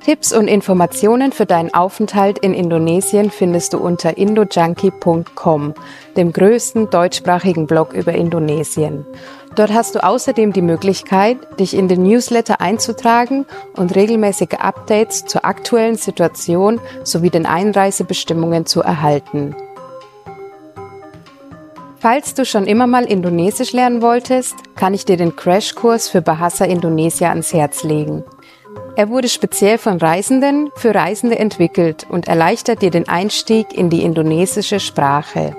[0.05, 5.73] Tipps und Informationen für deinen Aufenthalt in Indonesien findest du unter indojunkie.com,
[6.15, 9.07] dem größten deutschsprachigen Blog über Indonesien.
[9.55, 15.47] Dort hast du außerdem die Möglichkeit, dich in den Newsletter einzutragen und regelmäßige Updates zur
[15.47, 19.57] aktuellen Situation sowie den Einreisebestimmungen zu erhalten.
[22.09, 26.65] Falls du schon immer mal Indonesisch lernen wolltest, kann ich dir den Crashkurs für Bahasa
[26.65, 28.23] Indonesia ans Herz legen.
[28.95, 34.05] Er wurde speziell von Reisenden für Reisende entwickelt und erleichtert dir den Einstieg in die
[34.05, 35.57] indonesische Sprache.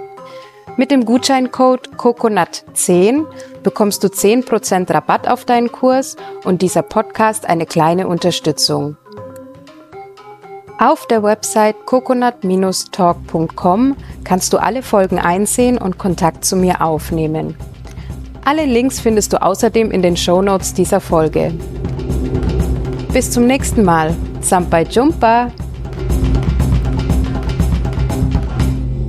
[0.78, 3.26] Mit dem Gutscheincode COCONUT10
[3.62, 8.96] bekommst du 10% Rabatt auf deinen Kurs und dieser Podcast eine kleine Unterstützung.
[10.80, 17.56] Auf der Website coconut-talk.com kannst du alle Folgen einsehen und Kontakt zu mir aufnehmen.
[18.46, 21.52] Alle Links findest du außerdem in den Shownotes dieser Folge.
[23.12, 24.14] Bis zum nächsten Mal.
[24.42, 25.52] Sampai Jumpa!